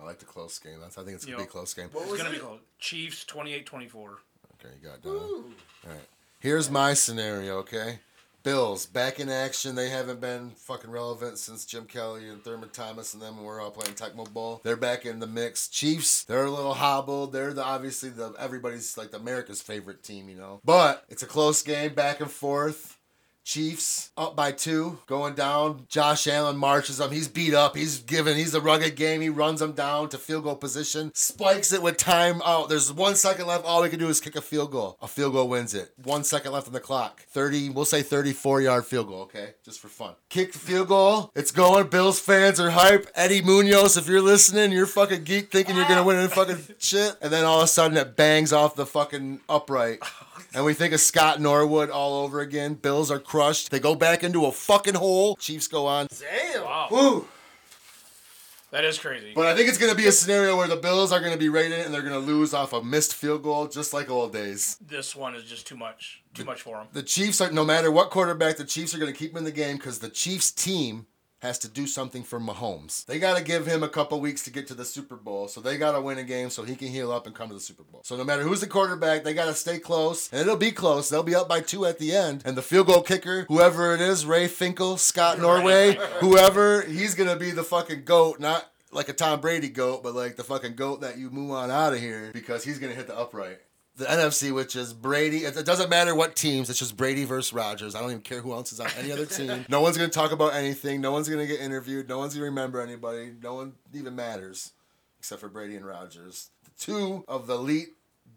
I 0.00 0.04
like 0.04 0.18
the 0.18 0.24
close 0.24 0.58
game. 0.58 0.80
That's 0.80 0.96
I 0.96 1.02
think 1.04 1.16
it's 1.16 1.24
gonna 1.24 1.38
Yep. 1.38 1.46
be 1.46 1.48
a 1.48 1.52
close 1.52 1.74
game. 1.74 1.88
What 1.92 2.02
It's 2.02 2.10
was 2.12 2.18
gonna 2.20 2.30
it? 2.30 2.34
be 2.34 2.38
close. 2.40 2.60
Chiefs 2.78 3.24
28-24. 3.24 4.18
Okay, 4.60 4.74
you 4.82 4.88
got 4.88 5.02
down. 5.02 5.14
All 5.14 5.44
right. 5.86 6.08
Here's 6.40 6.70
my 6.70 6.94
scenario, 6.94 7.58
okay? 7.58 8.00
Bills 8.42 8.86
back 8.86 9.20
in 9.20 9.28
action. 9.28 9.74
They 9.74 9.90
haven't 9.90 10.20
been 10.20 10.50
fucking 10.50 10.90
relevant 10.90 11.38
since 11.38 11.64
Jim 11.64 11.84
Kelly 11.84 12.28
and 12.28 12.42
Thurman 12.42 12.70
Thomas 12.70 13.12
and 13.12 13.22
them 13.22 13.42
were 13.42 13.60
all 13.60 13.70
playing 13.70 13.94
Tecmo 13.94 14.32
Bowl. 14.32 14.60
They're 14.64 14.76
back 14.76 15.04
in 15.04 15.18
the 15.18 15.26
mix. 15.26 15.68
Chiefs, 15.68 16.24
they're 16.24 16.44
a 16.44 16.50
little 16.50 16.74
hobbled. 16.74 17.32
They're 17.32 17.52
the 17.52 17.64
obviously 17.64 18.10
the 18.10 18.32
everybody's 18.38 18.96
like 18.96 19.10
the 19.10 19.18
America's 19.18 19.60
favorite 19.60 20.02
team, 20.02 20.28
you 20.28 20.36
know. 20.36 20.60
But 20.64 21.04
it's 21.08 21.22
a 21.22 21.26
close 21.26 21.62
game, 21.62 21.94
back 21.94 22.20
and 22.20 22.30
forth. 22.30 22.97
Chiefs 23.48 24.10
up 24.14 24.36
by 24.36 24.52
two, 24.52 24.98
going 25.06 25.32
down. 25.32 25.86
Josh 25.88 26.26
Allen 26.26 26.58
marches 26.58 26.98
them. 26.98 27.10
He's 27.10 27.28
beat 27.28 27.54
up. 27.54 27.74
He's 27.74 28.00
given. 28.00 28.36
He's 28.36 28.54
a 28.54 28.60
rugged 28.60 28.94
game. 28.94 29.22
He 29.22 29.30
runs 29.30 29.60
them 29.60 29.72
down 29.72 30.10
to 30.10 30.18
field 30.18 30.44
goal 30.44 30.54
position. 30.54 31.12
Spikes 31.14 31.72
it 31.72 31.80
with 31.80 31.96
time 31.96 32.42
out. 32.44 32.68
There's 32.68 32.92
one 32.92 33.14
second 33.14 33.46
left. 33.46 33.64
All 33.64 33.80
we 33.80 33.88
can 33.88 33.98
do 33.98 34.10
is 34.10 34.20
kick 34.20 34.36
a 34.36 34.42
field 34.42 34.70
goal. 34.70 34.98
A 35.00 35.08
field 35.08 35.32
goal 35.32 35.48
wins 35.48 35.72
it. 35.72 35.94
One 35.96 36.24
second 36.24 36.52
left 36.52 36.66
on 36.66 36.74
the 36.74 36.80
clock. 36.80 37.22
30, 37.30 37.70
we'll 37.70 37.86
say 37.86 38.02
34 38.02 38.60
yard 38.60 38.84
field 38.84 39.08
goal, 39.08 39.22
okay? 39.22 39.54
Just 39.64 39.80
for 39.80 39.88
fun. 39.88 40.12
Kick 40.28 40.52
the 40.52 40.58
field 40.58 40.88
goal. 40.88 41.32
It's 41.34 41.50
going. 41.50 41.88
Bills 41.88 42.20
fans 42.20 42.60
are 42.60 42.68
hype. 42.68 43.06
Eddie 43.14 43.40
Munoz, 43.40 43.96
if 43.96 44.06
you're 44.08 44.20
listening, 44.20 44.72
you're 44.72 44.84
fucking 44.84 45.24
geek 45.24 45.50
thinking 45.50 45.74
you're 45.74 45.88
going 45.88 45.96
to 45.96 46.04
win 46.04 46.18
and 46.18 46.30
fucking 46.30 46.76
shit. 46.80 47.16
And 47.22 47.32
then 47.32 47.46
all 47.46 47.60
of 47.60 47.64
a 47.64 47.68
sudden 47.68 47.96
it 47.96 48.14
bangs 48.14 48.52
off 48.52 48.74
the 48.74 48.84
fucking 48.84 49.40
upright. 49.48 50.00
And 50.54 50.64
we 50.64 50.74
think 50.74 50.92
of 50.94 51.00
Scott 51.00 51.40
Norwood 51.40 51.90
all 51.90 52.22
over 52.24 52.40
again. 52.40 52.74
Bills 52.74 53.10
are 53.10 53.18
crushed. 53.18 53.70
They 53.70 53.80
go 53.80 53.94
back 53.94 54.22
into 54.24 54.46
a 54.46 54.52
fucking 54.52 54.94
hole. 54.94 55.36
Chiefs 55.36 55.66
go 55.68 55.86
on. 55.86 56.08
Damn. 56.18 56.64
Wow, 56.64 56.88
Woo! 56.90 57.28
that 58.70 58.84
is 58.84 58.98
crazy. 58.98 59.32
But 59.34 59.46
I 59.46 59.56
think 59.56 59.68
it's 59.68 59.78
going 59.78 59.90
to 59.90 59.96
be 59.96 60.06
a 60.06 60.12
scenario 60.12 60.56
where 60.56 60.68
the 60.68 60.76
Bills 60.76 61.10
are 61.12 61.20
going 61.20 61.32
to 61.32 61.38
be 61.38 61.48
rated 61.48 61.80
and 61.86 61.94
they're 61.94 62.02
going 62.02 62.12
to 62.12 62.18
lose 62.18 62.52
off 62.52 62.72
a 62.72 62.82
missed 62.82 63.14
field 63.14 63.42
goal, 63.42 63.66
just 63.66 63.94
like 63.94 64.10
old 64.10 64.32
days. 64.32 64.76
this 64.86 65.16
one 65.16 65.34
is 65.34 65.44
just 65.44 65.66
too 65.66 65.76
much. 65.76 66.22
Too 66.34 66.44
much 66.44 66.62
for 66.62 66.76
them. 66.76 66.86
The 66.92 67.02
Chiefs 67.02 67.40
are, 67.40 67.50
no 67.50 67.64
matter 67.64 67.90
what 67.90 68.10
quarterback, 68.10 68.56
the 68.58 68.64
Chiefs 68.64 68.94
are 68.94 68.98
going 68.98 69.12
to 69.12 69.18
keep 69.18 69.32
him 69.32 69.38
in 69.38 69.44
the 69.44 69.50
game 69.52 69.76
because 69.76 69.98
the 70.00 70.10
Chiefs 70.10 70.50
team 70.52 71.06
has 71.40 71.58
to 71.60 71.68
do 71.68 71.86
something 71.86 72.22
for 72.24 72.40
Mahomes. 72.40 73.06
They 73.06 73.18
got 73.18 73.36
to 73.36 73.44
give 73.44 73.66
him 73.66 73.82
a 73.82 73.88
couple 73.88 74.20
weeks 74.20 74.44
to 74.44 74.50
get 74.50 74.66
to 74.68 74.74
the 74.74 74.84
Super 74.84 75.16
Bowl, 75.16 75.48
so 75.48 75.60
they 75.60 75.78
got 75.78 75.92
to 75.92 76.00
win 76.00 76.18
a 76.18 76.24
game 76.24 76.50
so 76.50 76.64
he 76.64 76.74
can 76.74 76.88
heal 76.88 77.12
up 77.12 77.26
and 77.26 77.34
come 77.34 77.48
to 77.48 77.54
the 77.54 77.60
Super 77.60 77.84
Bowl. 77.84 78.00
So 78.04 78.16
no 78.16 78.24
matter 78.24 78.42
who's 78.42 78.60
the 78.60 78.66
quarterback, 78.66 79.24
they 79.24 79.34
got 79.34 79.46
to 79.46 79.54
stay 79.54 79.78
close, 79.78 80.28
and 80.32 80.40
it'll 80.40 80.56
be 80.56 80.72
close. 80.72 81.08
They'll 81.08 81.22
be 81.22 81.34
up 81.34 81.48
by 81.48 81.60
two 81.60 81.86
at 81.86 81.98
the 81.98 82.14
end, 82.14 82.42
and 82.44 82.56
the 82.56 82.62
field 82.62 82.88
goal 82.88 83.02
kicker, 83.02 83.44
whoever 83.48 83.94
it 83.94 84.00
is, 84.00 84.26
Ray 84.26 84.48
Finkle, 84.48 84.98
Scott 84.98 85.38
Norwood, 85.38 85.94
whoever, 86.20 86.82
he's 86.82 87.14
to 87.28 87.36
be 87.36 87.50
the 87.50 87.64
fucking 87.64 88.04
goat, 88.04 88.40
not 88.40 88.70
like 88.90 89.08
a 89.08 89.12
Tom 89.12 89.40
Brady 89.40 89.68
goat, 89.68 90.02
but 90.02 90.14
like 90.14 90.36
the 90.36 90.44
fucking 90.44 90.74
goat 90.74 91.02
that 91.02 91.18
you 91.18 91.30
move 91.30 91.52
on 91.52 91.70
out 91.70 91.92
of 91.92 92.00
here 92.00 92.30
because 92.32 92.64
he's 92.64 92.78
to 92.92 92.96
hit 92.96 93.06
the 93.06 93.18
upright 93.18 93.58
the 93.98 94.06
NFC, 94.06 94.54
which 94.54 94.74
is 94.76 94.92
Brady. 94.94 95.38
It, 95.38 95.66
doesn't 95.66 95.90
matter 95.90 96.14
what 96.14 96.34
teams. 96.36 96.70
It's 96.70 96.78
just 96.78 96.96
Brady 96.96 97.24
versus 97.24 97.52
Rodgers. 97.52 97.94
I 97.94 98.00
don't 98.00 98.10
even 98.10 98.22
care 98.22 98.40
who 98.40 98.52
else 98.52 98.72
is 98.72 98.80
on 98.80 98.88
any 98.98 99.12
other 99.12 99.26
team. 99.38 99.66
No 99.68 99.80
one's 99.80 99.96
gonna 99.96 100.08
talk 100.08 100.32
about 100.32 100.54
anything. 100.54 101.00
No 101.00 101.12
one's 101.12 101.28
gonna 101.28 101.46
get 101.46 101.60
interviewed. 101.60 102.08
No 102.08 102.18
one's 102.18 102.32
gonna 102.34 102.46
remember 102.46 102.80
anybody. 102.80 103.32
No 103.42 103.54
one 103.54 103.74
even 103.92 104.16
matters, 104.16 104.72
except 105.18 105.40
for 105.40 105.48
Brady 105.48 105.76
and 105.76 105.84
Rodgers, 105.84 106.50
two 106.78 107.24
of 107.28 107.46
the 107.46 107.54
elite 107.54 107.88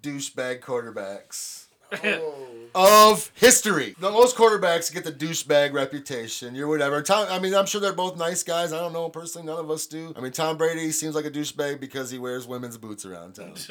douchebag 0.02 0.62
quarterbacks 0.62 1.66
Oh. 1.94 2.46
of 2.74 3.32
history. 3.36 3.96
The 4.00 4.10
most 4.10 4.38
quarterbacks 4.38 4.92
get 4.94 5.04
the 5.04 5.12
douchebag 5.12 5.74
reputation. 5.74 6.56
You're 6.56 6.68
whatever. 6.70 7.02
Tom, 7.02 7.28
I 7.30 7.38
mean, 7.38 7.54
I'm 7.54 7.66
sure 7.66 7.82
they're 7.82 7.92
both 7.94 8.18
nice 8.18 8.44
guys. 8.44 8.72
I 8.72 8.80
don't 8.80 8.94
know 8.94 9.10
personally. 9.10 9.46
None 9.46 9.60
of 9.60 9.70
us 9.70 9.86
do. 9.88 10.14
I 10.16 10.22
mean, 10.22 10.32
Tom 10.32 10.58
Brady 10.58 10.92
seems 10.92 11.16
like 11.16 11.26
a 11.26 11.32
douchebag 11.32 11.80
because 11.82 12.10
he 12.10 12.18
wears 12.18 12.48
women's 12.48 12.78
boots 12.78 13.06
around 13.06 13.36
town. 13.36 13.56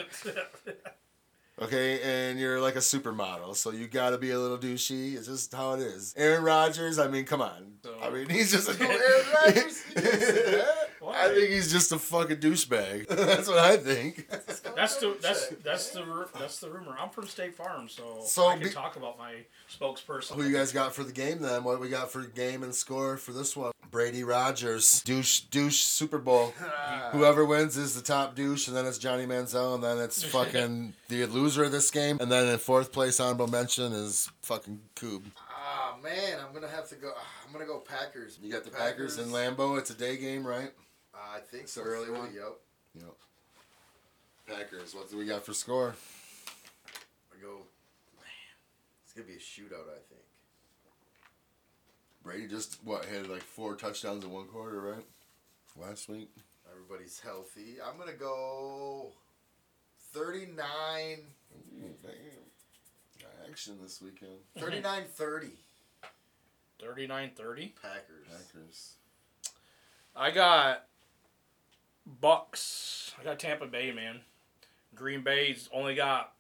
Okay, 1.63 2.01
and 2.01 2.41
you're 2.41 2.59
like 2.59 2.77
a 2.77 2.79
supermodel, 2.79 3.55
so 3.55 3.71
you 3.71 3.87
gotta 3.87 4.17
be 4.17 4.31
a 4.31 4.39
little 4.39 4.57
douchey. 4.57 5.15
It's 5.15 5.27
just 5.27 5.53
how 5.55 5.75
it 5.75 5.81
is. 5.81 6.15
Aaron 6.17 6.43
Rodgers, 6.43 6.99
I 6.99 7.07
mean, 7.09 7.27
come 7.27 7.43
on. 7.43 7.75
I 8.03 8.09
mean, 8.09 8.31
he's 8.31 8.51
just 8.51 8.69
a 8.69 8.73
Aaron 8.83 9.27
Rodgers? 9.45 9.85
You 11.01 11.07
didn't 11.07 11.15
say 11.17 11.23
that. 11.29 11.31
I 11.31 11.35
think 11.35 11.51
he's 11.51 11.73
just 11.73 11.93
a 11.93 11.99
fucking 11.99 12.37
douchebag. 12.39 13.09
That's 13.09 13.49
what 13.49 13.59
I 13.59 13.77
think. 13.77 14.29
That's 14.29 14.97
the 14.97 15.17
that's 15.21 15.49
that's 15.65 15.91
the 15.91 16.05
ru- 16.05 16.29
that's 16.39 16.59
the 16.61 16.71
rumor. 16.71 16.97
I'm 16.99 17.11
from 17.11 17.27
State 17.27 17.55
Farm, 17.55 17.89
so, 17.89 18.21
So 18.25 18.47
I 18.47 18.55
can 18.57 18.65
be- 18.65 18.71
talk 18.71 18.97
about 18.97 19.19
my 19.19 19.35
spokesperson. 19.71 20.33
Who 20.37 20.45
you 20.45 20.55
guys 20.57 20.73
got 20.73 20.95
for 20.95 21.05
the 21.05 21.13
game 21.13 21.41
then? 21.41 21.65
What 21.65 21.81
we 21.81 21.89
got 21.89 22.11
for 22.11 22.23
game 22.25 22.63
and 22.63 22.75
score 22.75 23.17
for 23.17 23.33
this 23.33 23.57
one? 23.57 23.73
Brady 23.91 24.23
Rodgers, 24.23 25.03
douche, 25.03 25.41
douche 25.41 25.81
Super 25.83 26.19
Bowl. 26.19 26.55
Whoever 27.13 27.45
wins 27.45 27.77
is 27.77 27.95
the 27.97 28.03
top 28.03 28.37
douche, 28.37 28.69
and 28.69 28.77
then 28.77 28.87
it's 28.87 28.99
Johnny 28.99 29.27
Manziel, 29.27 29.75
and 29.75 29.83
then 29.83 29.99
it's 29.99 30.23
fucking 30.33 30.93
the 31.09 31.27
loser 31.27 31.65
of 31.65 31.73
this 31.73 31.91
game, 31.91 32.19
and 32.21 32.31
then 32.31 32.47
in 32.47 32.59
fourth 32.59 32.93
place 32.93 33.19
honorable 33.19 33.49
mention 33.49 33.93
is 33.93 34.31
fucking 34.43 34.81
Coob. 34.97 35.23
Ah 35.51 35.97
man, 36.03 36.39
I'm 36.47 36.55
gonna 36.55 36.69
have 36.73 36.89
to 36.91 36.95
go. 36.95 37.11
ah, 37.17 37.23
I'm 37.47 37.53
gonna 37.53 37.67
go 37.67 37.79
Packers. 37.79 38.39
You 38.41 38.53
got 38.53 38.65
the 38.65 38.71
Packers, 38.71 39.19
in 39.19 39.27
Lambeau. 39.31 39.77
It's 39.79 39.91
a 39.91 39.95
day 39.95 40.17
game, 40.17 40.47
right? 40.47 40.71
I 41.21 41.41
think 41.41 41.65
It's 41.65 41.73
so. 41.73 41.83
early 41.83 42.07
three, 42.07 42.19
one? 42.19 42.35
Yep. 42.35 42.57
Yep. 42.95 43.15
Packers. 44.47 44.95
What 44.95 45.11
do 45.11 45.17
we 45.19 45.27
got 45.27 45.45
for 45.45 45.53
score? 45.55 45.95
I 47.33 47.43
go. 47.43 47.59
Man, 48.17 48.25
it's 49.05 49.13
gonna 49.13 49.27
be 49.27 49.35
a 49.35 49.39
shootout. 49.39 49.89
I 49.89 49.99
think. 50.09 50.23
Brady 52.23 52.49
just 52.49 52.79
what 52.85 53.05
had 53.05 53.29
like 53.29 53.43
four 53.43 53.77
touchdowns 53.77 54.25
in 54.25 54.31
one 54.31 54.47
quarter, 54.47 54.81
right? 54.81 55.05
Last 55.77 56.09
week. 56.09 56.31
Everybody's 56.71 57.21
healthy. 57.21 57.77
I'm 57.85 57.99
gonna 57.99 58.13
go. 58.13 59.13
39, 60.13 60.57
Ooh. 61.79 61.85
Got 63.21 63.31
action 63.49 63.79
this 63.81 64.03
weekend. 64.03 64.39
39 64.59 65.05
30 65.09 65.49
39-30. 66.83 67.73
Packers. 67.81 68.27
Packers. 68.29 68.95
I 70.17 70.31
got 70.33 70.87
Bucks. 72.07 73.15
I 73.21 73.25
got 73.25 73.39
Tampa 73.39 73.67
Bay, 73.67 73.93
man. 73.93 74.21
Green 74.95 75.23
Bay's 75.23 75.69
only 75.73 75.95
got 75.95 76.33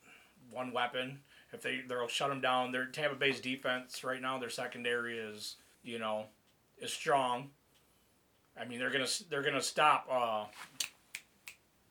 one 0.50 0.72
weapon. 0.72 1.20
If 1.52 1.62
they 1.62 1.80
they'll 1.88 2.08
shut 2.08 2.28
them 2.28 2.40
down. 2.40 2.72
Their 2.72 2.86
Tampa 2.86 3.16
Bay's 3.16 3.40
defense 3.40 4.04
right 4.04 4.20
now, 4.20 4.38
their 4.38 4.50
secondary 4.50 5.18
is 5.18 5.56
you 5.82 5.98
know 5.98 6.24
is 6.78 6.92
strong. 6.92 7.50
I 8.60 8.64
mean 8.64 8.78
they're 8.78 8.90
gonna 8.90 9.06
they're 9.28 9.42
gonna 9.42 9.60
stop 9.62 10.06
uh, 10.10 10.44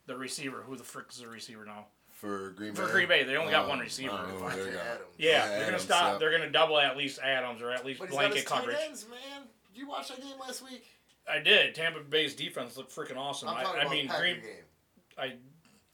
the 0.06 0.16
receiver. 0.18 0.64
Who 0.66 0.76
the 0.76 0.84
frick 0.84 1.06
is 1.12 1.20
the 1.20 1.28
receiver 1.28 1.66
now? 1.66 1.86
For 2.12 2.52
Green 2.52 2.74
Bay. 2.74 2.82
For 2.82 2.88
Green 2.92 3.08
Bay, 3.08 3.24
they 3.24 3.38
only 3.38 3.52
got 3.52 3.68
one 3.70 3.80
receiver. 3.80 4.12
oh, 4.14 4.42
Davante 4.44 4.56
there. 4.56 4.78
Adams. 4.80 5.08
Yeah, 5.18 5.30
Yeah, 5.30 5.48
they're 5.50 5.66
gonna 5.66 5.80
stop. 5.80 6.14
yeah. 6.14 6.18
They're 6.20 6.32
gonna 6.38 6.52
double 6.52 6.78
at 6.80 6.98
least 6.98 7.20
Adams 7.20 7.62
or 7.62 7.72
at 7.72 7.86
least 7.86 8.00
But 8.00 8.10
he's 8.10 8.18
got 8.18 8.34
his 8.34 8.44
blanket 8.44 8.46
coverage. 8.46 8.78
ends, 8.86 9.06
man. 9.10 9.48
Did 9.74 9.80
you 9.82 9.88
watch 9.88 10.10
that 10.10 10.18
game 10.22 10.38
last 10.40 10.62
week? 10.64 10.86
I 11.30 11.40
did. 11.40 11.76
Tampa 11.76 12.00
Bay's 12.02 12.34
defense 12.36 12.78
looked 12.78 12.94
freaking 12.96 13.18
awesome. 13.18 13.50
I'm 13.50 13.58
I, 13.58 13.64
talking 13.64 13.80
I 13.80 13.84
about 13.84 13.94
mean, 13.94 14.08
Packer 14.08 14.22
Green. 14.22 14.36
game. 14.36 14.44
I 15.18 15.34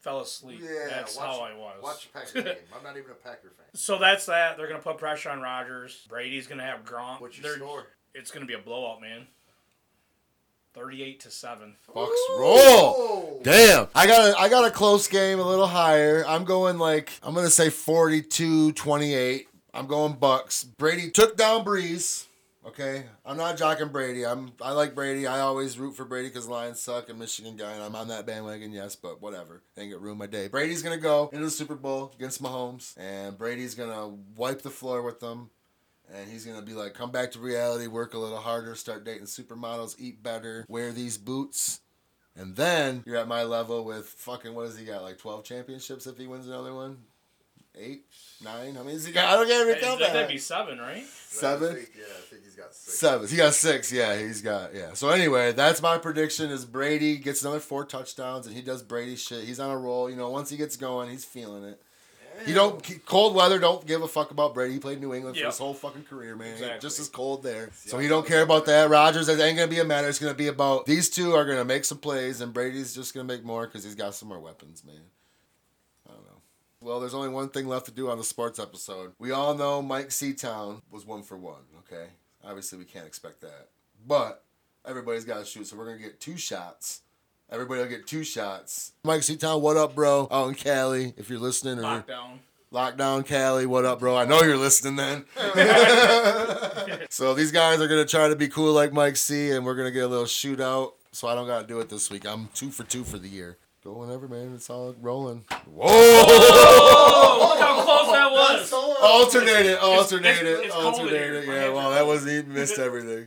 fell 0.02 0.22
asleep. 0.22 0.62
Yeah, 0.64 0.88
that's 0.90 1.18
watch, 1.18 1.26
how 1.26 1.40
I 1.42 1.54
was. 1.56 1.84
Watch 1.84 2.08
the 2.12 2.20
Packer 2.20 2.42
game. 2.42 2.64
I'm 2.78 2.84
not 2.84 2.98
even 2.98 3.12
a 3.12 3.16
Packer 3.16 3.52
fan. 3.58 3.66
So 3.74 3.98
that's 3.98 4.26
that. 4.28 4.58
They're 4.58 4.68
gonna 4.68 4.80
put 4.80 4.98
pressure 4.98 5.30
on 5.30 5.42
Rodgers. 5.42 6.06
Brady's 6.10 6.48
gonna 6.48 6.64
have 6.64 6.86
Gronk. 6.86 7.22
What's 7.22 7.38
your 7.38 7.50
They're- 7.50 7.58
score? 7.58 7.88
It's 8.14 8.32
gonna 8.32 8.46
be 8.46 8.54
a 8.54 8.60
blowout, 8.60 9.02
man. 9.02 9.28
Thirty-eight 10.74 11.22
to 11.22 11.32
seven. 11.32 11.76
Bucks 11.94 12.12
Ooh. 12.32 12.38
roll. 12.40 13.42
Damn. 13.44 13.88
I 13.96 14.08
got 14.08 14.30
a 14.30 14.40
I 14.40 14.50
got 14.50 14.66
a 14.66 14.72
close 14.72 15.08
game, 15.08 15.40
a 15.40 15.44
little 15.48 15.68
higher. 15.68 16.26
I'm 16.28 16.44
going 16.44 16.78
like 16.78 17.12
I'm 17.24 17.34
gonna 17.34 17.50
say 17.50 17.68
42-28. 17.70 19.46
I'm 19.74 19.88
going 19.88 20.14
Bucks. 20.14 20.64
Brady 20.64 21.12
took 21.12 21.38
down 21.38 21.64
Brees. 21.66 22.26
Okay, 22.66 23.06
I'm 23.24 23.38
not 23.38 23.58
jocking 23.58 23.92
Brady. 23.92 24.26
I'm 24.26 24.52
I 24.60 24.72
like 24.72 24.96
Brady. 24.96 25.28
I 25.28 25.40
always 25.42 25.78
root 25.78 25.96
for 25.96 26.04
Brady 26.04 26.30
because 26.30 26.48
Lions 26.48 26.80
suck 26.80 27.10
and 27.10 27.20
Michigan 27.20 27.56
guy, 27.58 27.74
and 27.74 27.84
I'm 27.84 27.96
on 27.96 28.08
that 28.08 28.26
bandwagon. 28.26 28.72
Yes, 28.72 28.96
but 28.96 29.22
whatever. 29.22 29.62
Ain't 29.78 29.92
gonna 29.92 30.02
ruin 30.02 30.18
my 30.18 30.26
day. 30.26 30.48
Brady's 30.48 30.82
gonna 30.82 30.98
go 30.98 31.30
into 31.32 31.46
the 31.46 31.52
Super 31.52 31.76
Bowl 31.76 32.12
against 32.16 32.42
Mahomes, 32.42 32.98
and 32.98 33.38
Brady's 33.38 33.76
gonna 33.76 34.08
wipe 34.36 34.64
the 34.64 34.72
floor 34.72 35.04
with 35.04 35.20
them. 35.20 35.52
And 36.12 36.30
he's 36.30 36.46
gonna 36.46 36.62
be 36.64 36.74
like, 36.74 36.94
come 36.96 37.12
back 37.12 37.32
to 37.32 37.40
reality, 37.40 37.88
work 37.88 38.14
a 38.16 38.18
little 38.20 38.38
harder, 38.40 38.76
start 38.76 39.06
dating 39.06 39.26
supermodels, 39.26 39.96
eat 40.00 40.24
better, 40.24 40.66
wear 40.68 40.92
these 40.92 41.18
boots, 41.18 41.82
And 42.36 42.56
then 42.56 43.04
you're 43.06 43.18
at 43.18 43.28
my 43.28 43.44
level 43.44 43.86
with 43.86 44.08
fucking 44.08 44.54
what 44.56 44.66
has 44.66 44.78
he 44.78 44.86
got? 44.86 45.04
Like 45.04 45.18
twelve 45.18 45.44
championships 45.44 46.08
if 46.08 46.18
he 46.18 46.28
wins 46.28 46.48
another 46.48 46.74
one? 46.74 46.98
Eight? 47.78 48.06
Nine? 48.44 48.76
How 48.76 48.82
many 48.84 48.94
has 48.94 49.06
he 49.06 49.12
got? 49.12 49.26
I 49.30 49.34
don't 49.38 49.48
get 49.48 49.62
every 49.62 49.76
count 49.82 50.00
That- 50.00 50.14
That'd 50.14 50.30
be 50.30 50.38
seven, 50.38 50.80
right? 50.80 50.98
I 51.04 51.06
Seven? 51.30 51.76
think- 51.76 51.92
yeah, 51.98 52.04
I 52.06 52.22
think 52.30 52.44
he's 52.44 52.56
got 52.56 52.74
six. 52.74 53.00
Seven. 53.00 53.28
He 53.28 53.36
got 53.38 53.54
six. 53.54 53.92
Yeah, 53.92 54.18
he's 54.18 54.42
got 54.42 54.74
yeah. 54.76 54.94
So 54.94 55.10
anyway, 55.10 55.52
that's 55.54 55.82
my 55.82 55.98
prediction. 55.98 56.52
Is 56.52 56.66
Brady 56.66 57.18
gets 57.18 57.42
another 57.42 57.60
four 57.60 57.86
touchdowns 57.86 58.46
and 58.48 58.56
he 58.56 58.62
does 58.62 58.84
Brady 58.84 59.16
shit. 59.16 59.44
He's 59.46 59.60
on 59.60 59.72
a 59.72 59.78
roll. 59.78 60.10
You 60.10 60.16
know, 60.16 60.30
once 60.30 60.50
he 60.50 60.58
gets 60.58 60.76
going, 60.78 61.10
he's 61.10 61.26
feeling 61.26 61.64
it. 61.64 61.82
He 62.46 62.52
don't 62.54 62.84
cold 63.06 63.34
weather. 63.34 63.60
Don't 63.60 63.88
give 63.88 64.02
a 64.02 64.10
fuck 64.10 64.30
about 64.32 64.54
Brady. 64.54 64.74
He 64.74 64.80
played 64.80 65.00
New 65.00 65.14
England 65.14 65.38
for 65.38 65.46
his 65.46 65.58
whole 65.58 65.74
fucking 65.74 66.04
career, 66.04 66.36
man. 66.36 66.52
Exactly. 66.52 66.80
Just 66.82 67.00
as 67.00 67.08
cold 67.08 67.44
there. 67.44 67.70
So 67.86 67.98
he 67.98 68.10
don't 68.10 68.28
care 68.28 68.42
about 68.42 68.66
that. 68.66 68.90
Rodgers, 68.90 69.30
it 69.30 69.40
ain't 69.40 69.56
gonna 69.58 69.70
be 69.70 69.80
a 69.80 69.86
matter. 69.86 70.10
It's 70.10 70.20
gonna 70.20 70.34
be 70.34 70.48
about 70.48 70.86
these 70.86 71.10
two 71.10 71.34
are 71.34 71.46
gonna 71.46 71.64
make 71.64 71.86
some 71.86 71.98
plays, 71.98 72.42
and 72.42 72.54
Brady's 72.54 72.94
just 72.94 73.14
gonna 73.14 73.24
make 73.24 73.46
more 73.46 73.66
because 73.68 73.86
he's 73.86 73.96
got 73.96 74.16
some 74.16 74.28
more 74.28 74.42
weapons, 74.42 74.84
man. 74.84 75.00
I 76.86 76.88
don't 76.88 76.92
know. 76.92 76.92
Well, 76.92 77.00
there's 77.00 77.14
only 77.14 77.30
one 77.30 77.50
thing 77.50 77.68
left 77.68 77.86
to 77.88 77.92
do 77.92 78.10
on 78.10 78.18
the 78.18 78.24
sports 78.24 78.60
episode. 78.60 79.14
We 79.20 79.32
all 79.32 79.56
know 79.56 79.82
Mike 79.82 80.10
Seatown 80.10 80.82
was 80.92 81.06
one 81.06 81.24
for 81.24 81.38
one. 81.38 81.64
Okay, 81.80 82.08
obviously 82.44 82.78
we 82.78 82.86
can't 82.86 83.08
expect 83.08 83.42
that, 83.42 83.70
but 84.08 84.44
everybody's 84.86 85.26
got 85.26 85.40
to 85.40 85.46
shoot, 85.46 85.68
so 85.68 85.76
we're 85.76 85.86
gonna 85.86 85.98
get 85.98 86.20
two 86.20 86.38
shots. 86.38 87.02
Everybody 87.52 87.82
will 87.82 87.90
get 87.90 88.08
two 88.08 88.24
shots. 88.24 88.94
Mike 89.04 89.22
Seatown, 89.22 89.62
what 89.62 89.78
up, 89.78 89.94
bro? 89.94 90.28
Oh, 90.32 90.46
Out 90.46 90.50
in 90.50 90.56
Cali, 90.56 91.14
if 91.18 91.30
you're 91.30 91.40
listening, 91.40 91.80
or 91.80 91.84
Lockdown. 91.84 92.40
Lockdown 92.74 93.26
Cali, 93.26 93.66
what 93.68 93.86
up, 93.86 94.00
bro? 94.00 94.18
I 94.18 94.26
know 94.26 94.42
you're 94.42 94.58
listening 94.58 94.96
then. 94.96 95.26
so 97.10 97.34
these 97.36 97.52
guys 97.52 97.80
are 97.82 97.88
gonna 97.88 98.06
try 98.06 98.28
to 98.28 98.36
be 98.36 98.48
cool 98.48 98.74
like 98.74 98.94
Mike 98.94 99.18
C, 99.18 99.52
and 99.52 99.66
we're 99.66 99.76
gonna 99.76 99.92
get 99.92 100.04
a 100.04 100.08
little 100.08 100.26
shootout. 100.26 100.94
So 101.12 101.28
I 101.28 101.36
don't 101.36 101.48
gotta 101.48 101.66
do 101.66 101.80
it 101.80 101.90
this 101.90 102.10
week. 102.12 102.28
I'm 102.28 102.50
two 102.54 102.72
for 102.72 102.84
two 102.84 103.04
for 103.04 103.18
the 103.18 103.30
year. 103.30 103.58
Go 103.86 103.94
whenever, 103.94 104.28
man. 104.28 104.54
It's 104.56 104.68
all 104.70 104.96
rolling. 105.00 105.46
Whoa! 105.72 105.86
Oh, 105.88 107.48
look 107.52 107.60
how 107.60 107.84
close 107.84 108.12
that 108.12 108.32
was. 108.32 108.74
alternate 108.74 109.66
it, 109.68 109.80
alternate 109.80 110.26
it's- 110.26 110.42
it, 110.42 110.66
it's 110.66 110.74
cold 110.74 110.86
alternate 110.96 111.12
here. 111.12 111.36
it. 111.36 111.46
Yeah, 111.48 111.54
hands 111.54 111.76
well, 111.76 111.92
that 111.92 112.06
wasn't 112.08 112.48
missed 112.54 112.80
everything. 112.80 113.26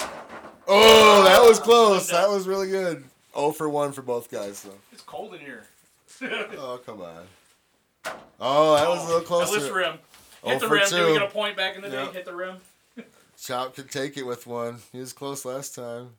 Oh, 0.66 1.22
that 1.24 1.40
was 1.48 1.60
close. 1.60 2.10
That 2.10 2.28
was 2.28 2.48
really 2.48 2.68
good. 2.68 3.04
Oh 3.34 3.52
for 3.52 3.68
one 3.68 3.92
for 3.92 4.02
both 4.02 4.30
guys, 4.32 4.62
though. 4.64 4.74
It's 4.92 5.02
cold 5.02 5.32
in 5.34 5.40
here. 5.40 5.64
Oh, 6.58 6.80
come 6.84 7.02
on. 7.02 7.24
Oh, 8.40 8.74
that 8.74 8.88
was 8.88 9.04
a 9.08 9.14
little 9.14 9.40
At 9.40 9.48
least 9.52 9.52
closer. 9.70 9.74
rim. 9.74 9.98
Oh 10.42 10.50
Hit 10.50 10.60
the 10.60 10.66
for 10.66 10.74
rim. 10.74 10.88
Did 10.88 10.92
we 11.06 11.06
two. 11.12 11.18
get 11.20 11.22
a 11.28 11.30
point 11.32 11.56
back 11.56 11.76
in 11.76 11.82
the 11.82 11.88
day? 11.90 12.06
Hit 12.12 12.24
the 12.24 12.34
rim. 12.34 12.56
Chop 13.40 13.76
could 13.76 13.88
take 13.92 14.16
it 14.16 14.24
with 14.26 14.44
one. 14.48 14.78
He 14.90 14.98
was 14.98 15.12
close 15.12 15.44
last 15.44 15.76
time. 15.76 16.10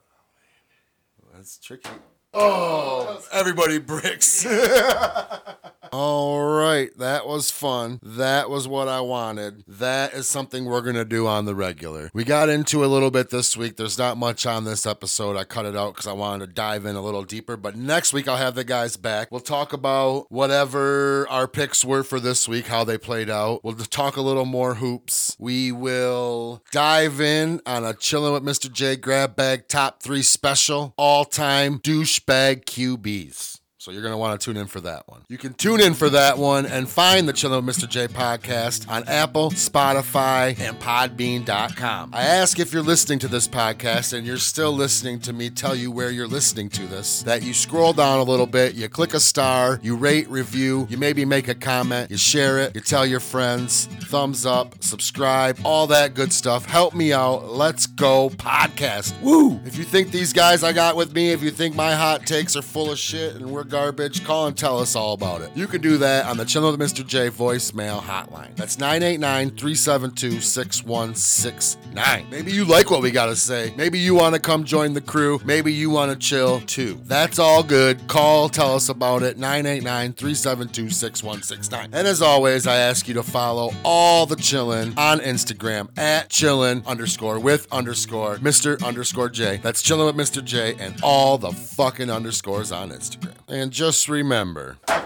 That's 1.35 1.57
tricky. 1.57 1.89
Oh, 2.33 3.21
everybody 3.31 3.79
bricks. 3.79 4.45
All 5.91 6.38
right, 6.69 6.97
that 6.97 7.27
was 7.27 7.51
fun. 7.51 7.99
That 8.03 8.49
was 8.49 8.67
what 8.67 8.87
I 8.87 9.01
wanted. 9.01 9.63
That 9.67 10.13
is 10.13 10.27
something 10.27 10.65
we're 10.65 10.81
going 10.81 10.95
to 10.95 11.05
do 11.05 11.27
on 11.27 11.45
the 11.45 11.55
regular. 11.55 12.09
We 12.13 12.23
got 12.23 12.49
into 12.49 12.83
a 12.83 12.87
little 12.87 13.11
bit 13.11 13.29
this 13.29 13.57
week. 13.57 13.77
There's 13.77 13.97
not 13.97 14.17
much 14.17 14.45
on 14.45 14.65
this 14.65 14.85
episode. 14.85 15.35
I 15.35 15.43
cut 15.43 15.65
it 15.65 15.75
out 15.75 15.93
because 15.93 16.07
I 16.07 16.13
wanted 16.13 16.47
to 16.47 16.53
dive 16.53 16.85
in 16.85 16.95
a 16.95 17.01
little 17.01 17.23
deeper. 17.23 17.57
But 17.57 17.75
next 17.75 18.13
week, 18.13 18.27
I'll 18.27 18.37
have 18.37 18.55
the 18.55 18.63
guys 18.63 18.97
back. 18.97 19.31
We'll 19.31 19.41
talk 19.41 19.73
about 19.73 20.27
whatever 20.29 21.27
our 21.29 21.47
picks 21.47 21.83
were 21.83 22.03
for 22.03 22.19
this 22.19 22.47
week, 22.47 22.67
how 22.67 22.83
they 22.83 22.97
played 22.97 23.29
out. 23.29 23.63
We'll 23.63 23.75
talk 23.75 24.17
a 24.17 24.21
little 24.21 24.45
more 24.45 24.75
hoops. 24.75 25.35
We 25.39 25.71
will 25.71 26.63
dive 26.71 27.19
in 27.19 27.61
on 27.65 27.83
a 27.83 27.93
Chilling 27.93 28.33
with 28.33 28.43
Mr. 28.43 28.71
J 28.71 28.95
grab 28.95 29.35
bag 29.35 29.67
top 29.67 30.01
three 30.01 30.23
special, 30.23 30.93
all 30.97 31.25
time 31.25 31.79
douchebag 31.79 32.65
QBs. 32.65 33.58
So 33.79 33.91
you're 33.91 34.01
going 34.01 34.11
to 34.11 34.17
want 34.17 34.37
to 34.37 34.43
tune 34.43 34.57
in 34.57 34.67
for 34.67 34.81
that 34.81 35.07
one. 35.07 35.21
You 35.29 35.37
can 35.37 35.53
tune 35.53 35.79
in 35.79 35.93
for 35.93 36.09
that 36.09 36.37
one 36.37 36.65
and 36.65 36.89
find 36.89 37.29
the 37.29 37.31
Chillin' 37.31 37.65
with 37.65 37.77
Mr. 37.77 37.87
J 37.87 38.09
podcast 38.09 38.89
on 38.89 39.07
Apple, 39.07 39.51
Spotify, 39.51 40.59
and 40.59 40.77
Podbean.com. 40.81 42.09
I 42.13 42.23
ask 42.23 42.59
if 42.59 42.73
you're 42.73 42.83
listening 42.83 43.19
to 43.19 43.29
this 43.29 43.47
podcast 43.47 44.11
and 44.11 44.27
you're 44.27 44.35
still 44.35 44.73
listening 44.73 45.21
to 45.21 45.31
me 45.31 45.49
tell 45.49 45.77
you 45.77 45.91
where 45.91 46.11
you're 46.11 46.27
listening 46.27 46.67
to 46.71 46.87
this, 46.87 47.23
that 47.23 47.41
you 47.41 47.53
scroll 47.53 47.93
down 47.93 48.19
a 48.19 48.23
little 48.23 48.45
bit, 48.45 48.75
you 48.75 48.89
click 48.89 49.13
a 49.13 49.19
star, 49.21 49.79
you 49.81 49.95
rate, 49.95 50.29
review, 50.29 50.85
you 50.89 50.97
maybe 50.97 51.23
make 51.23 51.47
a 51.47 51.55
comment, 51.55 52.11
you 52.11 52.17
share 52.17 52.59
it, 52.59 52.75
you 52.75 52.81
tell 52.81 53.05
your 53.05 53.21
friends, 53.21 53.85
thumbs 54.09 54.45
up, 54.45 54.83
subscribe, 54.83 55.57
all 55.63 55.87
that 55.87 56.15
good 56.15 56.33
stuff. 56.33 56.65
Help 56.65 56.93
me 56.93 57.13
out. 57.13 57.47
Let's 57.47 57.87
go 57.87 58.29
podcast. 58.31 59.17
Woo! 59.21 59.57
If 59.63 59.77
you 59.77 59.85
think 59.85 60.11
these 60.11 60.33
guys 60.33 60.65
I 60.65 60.73
got 60.73 60.97
with 60.97 61.15
me, 61.15 61.31
if 61.31 61.41
you 61.41 61.49
think 61.49 61.77
my 61.77 61.95
hot 61.95 62.25
takes 62.27 62.57
are 62.57 62.61
full 62.61 62.91
of 62.91 62.99
shit 62.99 63.35
and 63.35 63.49
we're 63.49 63.68
garbage, 63.69 64.23
call 64.25 64.47
and 64.47 64.57
tell 64.57 64.79
us 64.79 64.95
all 64.95 65.13
about 65.13 65.41
it. 65.41 65.51
You 65.55 65.67
can 65.67 65.81
do 65.81 65.97
that 65.97 66.25
on 66.25 66.37
the 66.37 66.43
Chillin' 66.43 66.77
with 66.77 66.79
Mr. 66.79 67.05
J 67.05 67.29
voicemail 67.29 68.01
hotline. 68.01 68.55
That's 68.55 68.77
989 68.79 69.51
372 69.51 70.41
6169. 70.41 72.25
Maybe 72.29 72.51
you 72.51 72.65
like 72.65 72.89
what 72.91 73.01
we 73.01 73.11
got 73.11 73.27
to 73.27 73.35
say. 73.35 73.73
Maybe 73.77 73.99
you 73.99 74.15
want 74.15 74.35
to 74.35 74.41
come 74.41 74.63
join 74.63 74.93
the 74.93 75.01
crew. 75.01 75.39
Maybe 75.45 75.71
you 75.71 75.89
want 75.89 76.11
to 76.11 76.17
chill 76.17 76.61
too. 76.61 76.99
That's 77.03 77.39
all 77.39 77.63
good. 77.63 78.07
Call, 78.07 78.49
tell 78.49 78.75
us 78.75 78.89
about 78.89 79.23
it. 79.23 79.37
989 79.37 80.13
372 80.13 80.89
6169. 80.89 81.89
And 81.93 82.07
as 82.07 82.21
always, 82.21 82.67
I 82.67 82.77
ask 82.77 83.07
you 83.07 83.13
to 83.15 83.23
follow 83.23 83.71
all 83.83 84.25
the 84.25 84.35
chillin' 84.35 84.97
on 84.97 85.19
Instagram 85.19 85.89
at 85.97 86.29
chillin' 86.29 86.85
underscore 86.85 87.39
with 87.39 87.67
underscore 87.71 88.37
Mr. 88.37 88.83
underscore 88.83 89.29
J. 89.29 89.57
That's 89.57 89.81
chillin' 89.83 90.05
with 90.05 90.15
Mr. 90.15 90.43
J 90.43 90.75
and 90.79 90.99
all 91.03 91.37
the 91.37 91.51
fucking 91.51 92.09
underscores 92.09 92.71
on 92.71 92.89
Instagram. 92.89 93.35
And 93.59 93.71
just 93.73 94.07
remember. 94.07 94.77
this 94.87 94.95
is 94.95 95.01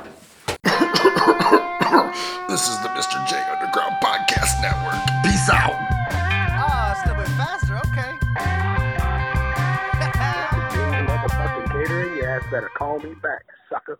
the 2.83 2.89
Mr. 2.93 3.17
J 3.27 3.35
Underground 3.49 3.95
Podcast 3.99 4.61
Network. 4.61 4.93
Peace 5.23 5.49
out. 5.49 5.73
Ah, 5.73 6.91
it's 6.91 7.01
a 7.03 7.07
little 7.09 7.23
bit 7.23 7.31
faster. 7.33 7.75
Okay. 7.77 8.13
motherfucking 11.09 11.65
catering, 11.71 12.13
your 12.15 12.29
ass 12.29 12.43
better 12.51 12.69
call 12.77 12.99
me 12.99 13.15
back, 13.23 13.41
sucker. 13.71 13.91